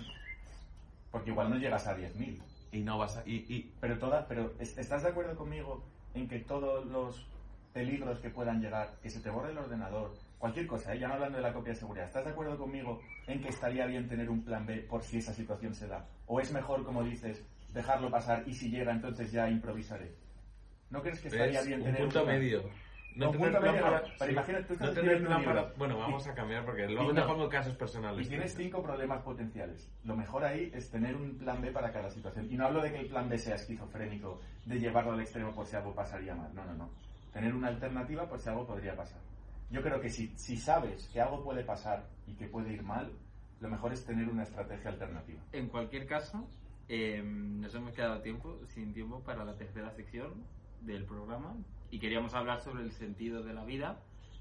[1.12, 2.40] Porque igual no llegas a 10.000.
[2.72, 3.24] Y no vas a...
[3.28, 5.84] Y, y- Pero, toda, pero ¿es- ¿estás de acuerdo conmigo
[6.18, 7.28] en que todos los
[7.74, 11.00] peligros que puedan llegar, que se te borre el ordenador, cualquier cosa, ¿eh?
[11.00, 13.86] ya no hablando de la copia de seguridad, ¿estás de acuerdo conmigo en que estaría
[13.86, 16.08] bien tener un plan B por si esa situación se da?
[16.26, 20.16] ¿O es mejor, como dices, dejarlo pasar y si llega entonces ya improvisaré?
[20.90, 22.40] ¿No crees que estaría es bien un tener punto plan?
[22.40, 22.64] medio.
[23.18, 23.82] No, tener punto plan no.
[23.82, 24.32] para- Pero sí.
[24.32, 25.74] imagínate, tú no tener plan para...
[25.78, 27.28] Bueno, Y- vamos a cambiar porque luego te no.
[27.28, 28.26] pongo casos personales.
[28.26, 29.92] Y tienes cinco problemas potenciales.
[30.04, 32.48] Lo mejor ahí es tener un plan B para cada situación.
[32.52, 35.66] Y no hablo de que el plan B sea esquizofrénico, de llevarlo al extremo por
[35.66, 36.54] si algo pasaría mal.
[36.54, 36.90] No, no, no.
[37.34, 39.20] Tener una alternativa por si algo podría pasar.
[39.70, 43.12] Yo creo que si, si sabes que algo puede pasar y que puede ir mal,
[43.60, 45.42] lo mejor es tener una estrategia alternativa.
[45.52, 46.48] En cualquier caso,
[46.88, 50.46] eh, nos hemos quedado tiempo, sin tiempo para la tercera sección
[50.82, 51.54] del programa
[51.92, 54.00] y queríamos hablar sobre el sentido de la vida,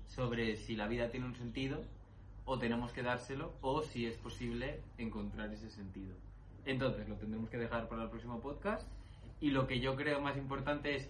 [0.09, 1.83] sobre si la vida tiene un sentido
[2.45, 6.15] o tenemos que dárselo o si es posible encontrar ese sentido.
[6.65, 8.89] Entonces lo tendremos que dejar para el próximo podcast
[9.41, 11.09] y lo que yo creo más importante es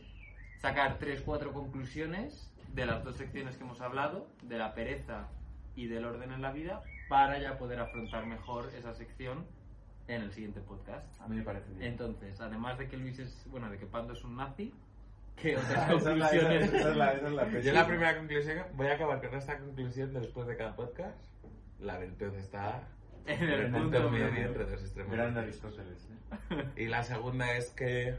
[0.59, 5.29] sacar tres, cuatro conclusiones de las dos secciones que hemos hablado, de la pereza
[5.75, 9.47] y del orden en la vida, para ya poder afrontar mejor esa sección
[10.09, 11.07] en el siguiente podcast.
[11.21, 11.93] A mí me parece bien.
[11.93, 14.73] Entonces, además de que Luis es, bueno, de que Pando es un nazi,
[15.37, 16.73] ¿qué otras Esa es la- conclusiones?
[16.73, 19.59] esa es la- esa es la Yo la primera conclusión, voy a acabar con esta
[19.59, 21.19] conclusión después de cada podcast.
[21.81, 22.89] La virtud está
[23.27, 24.47] En en el punto punto medio.
[24.47, 25.13] entre dos extremos.
[25.13, 26.09] Grande Aristóteles.
[26.51, 26.65] ¿eh?
[26.77, 28.17] Y la segunda es que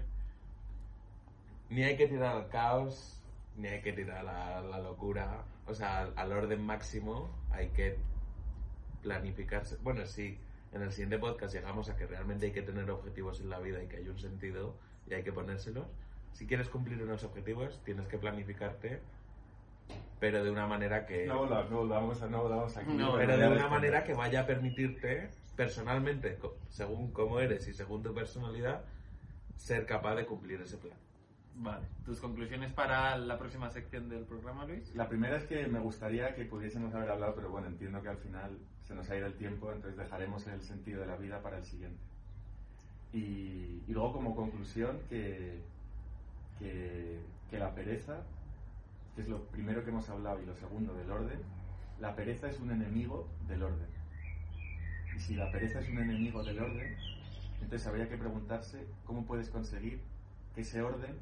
[1.70, 3.22] ni hay que tirar al caos,
[3.56, 7.98] ni hay que tirar a la locura, o sea, al, al orden máximo, hay que
[9.02, 9.78] planificarse.
[9.82, 10.38] Bueno, sí,
[10.74, 13.82] en el siguiente podcast llegamos a que realmente hay que tener objetivos en la vida
[13.82, 14.76] y que hay un sentido
[15.10, 15.88] y hay que ponérselos.
[16.34, 19.02] Si quieres cumplir unos objetivos, tienes que planificarte,
[20.20, 21.26] pero de una manera que...
[21.26, 22.94] No volvamos, no volvamos, no volvamos aquí.
[22.94, 26.38] No, pero de una manera que vaya a permitirte, personalmente,
[26.70, 28.84] según cómo eres y según tu personalidad,
[29.56, 30.98] ser capaz de cumplir ese plan.
[31.60, 34.94] Vale, ¿tus conclusiones para la próxima sección del programa, Luis?
[34.96, 38.18] La primera es que me gustaría que pudiésemos haber hablado, pero bueno, entiendo que al
[38.18, 41.58] final se nos ha ido el tiempo, entonces dejaremos el sentido de la vida para
[41.58, 42.00] el siguiente.
[43.12, 45.64] Y, y luego como conclusión que,
[46.60, 48.24] que, que la pereza,
[49.16, 51.40] que es lo primero que hemos hablado y lo segundo del orden,
[52.00, 53.88] la pereza es un enemigo del orden.
[55.16, 56.96] Y si la pereza es un enemigo del orden,
[57.62, 60.00] entonces habría que preguntarse cómo puedes conseguir
[60.54, 61.18] que ese orden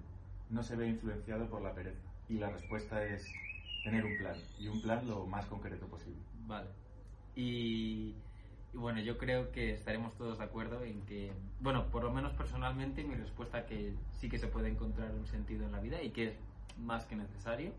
[0.50, 2.02] no se vea influenciado por la pereza.
[2.28, 3.32] Y la respuesta es
[3.84, 6.22] tener un plan, y un plan lo más concreto posible.
[6.48, 6.68] Vale.
[7.36, 8.16] Y,
[8.76, 12.34] y bueno, yo creo que estaremos todos de acuerdo en que, bueno, por lo menos
[12.34, 16.10] personalmente mi respuesta que sí que se puede encontrar un sentido en la vida y
[16.10, 16.34] que es
[16.78, 17.72] más que necesario.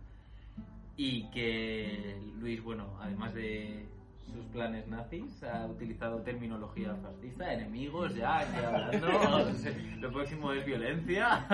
[0.97, 3.85] Y que Luis, bueno, además de
[4.33, 9.53] sus planes nazis, ha utilizado terminología fascista, enemigos ya, aquí hablando,
[10.01, 11.47] lo próximo es violencia.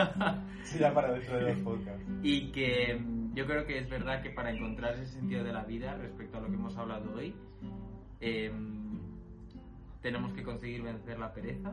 [0.62, 2.04] Sí, ya para dentro de los podcasts.
[2.22, 5.64] Y que mm, yo creo que es verdad que para encontrar ese sentido de la
[5.64, 7.34] vida respecto a lo que hemos hablado hoy,
[8.20, 8.81] em,
[10.02, 11.72] tenemos que conseguir vencer la pereza,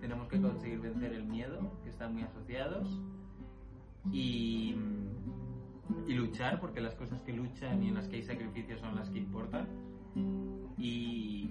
[0.00, 3.00] tenemos que conseguir vencer el miedo, que están muy asociados,
[4.10, 8.80] y, mm, y luchar, porque las cosas que luchan y en las que hay sacrificios
[8.80, 9.66] son las que importan,
[10.76, 11.50] y,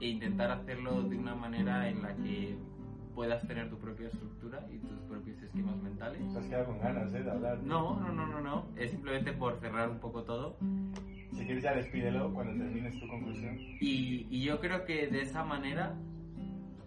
[0.00, 2.56] e intentar hacerlo de una manera en la que
[3.14, 6.20] puedas tener tu propia estructura y tus propios esquemas mentales.
[6.32, 7.22] Te has quedado con ganas, ¿eh?
[7.22, 7.58] De hablar.
[7.62, 8.66] No, no, no, no, no.
[8.76, 10.58] Es simplemente por cerrar un poco todo.
[11.46, 13.56] Quieres ya despídelo cuando termines tu conclusión.
[13.80, 15.94] Y, y yo creo que de esa manera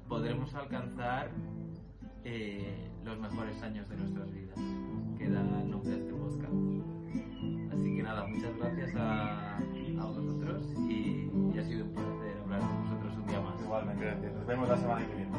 [0.10, 1.30] podremos alcanzar
[2.26, 4.60] eh, los mejores años de nuestras vidas,
[5.18, 6.53] que da el nombre de este podcast.
[7.74, 12.60] Así que nada, muchas gracias a, a vosotros y, y ha sido un placer hablar
[12.60, 13.62] con vosotros un día más.
[13.62, 14.34] Igualmente, gracias.
[14.34, 15.32] Nos vemos la semana que viene.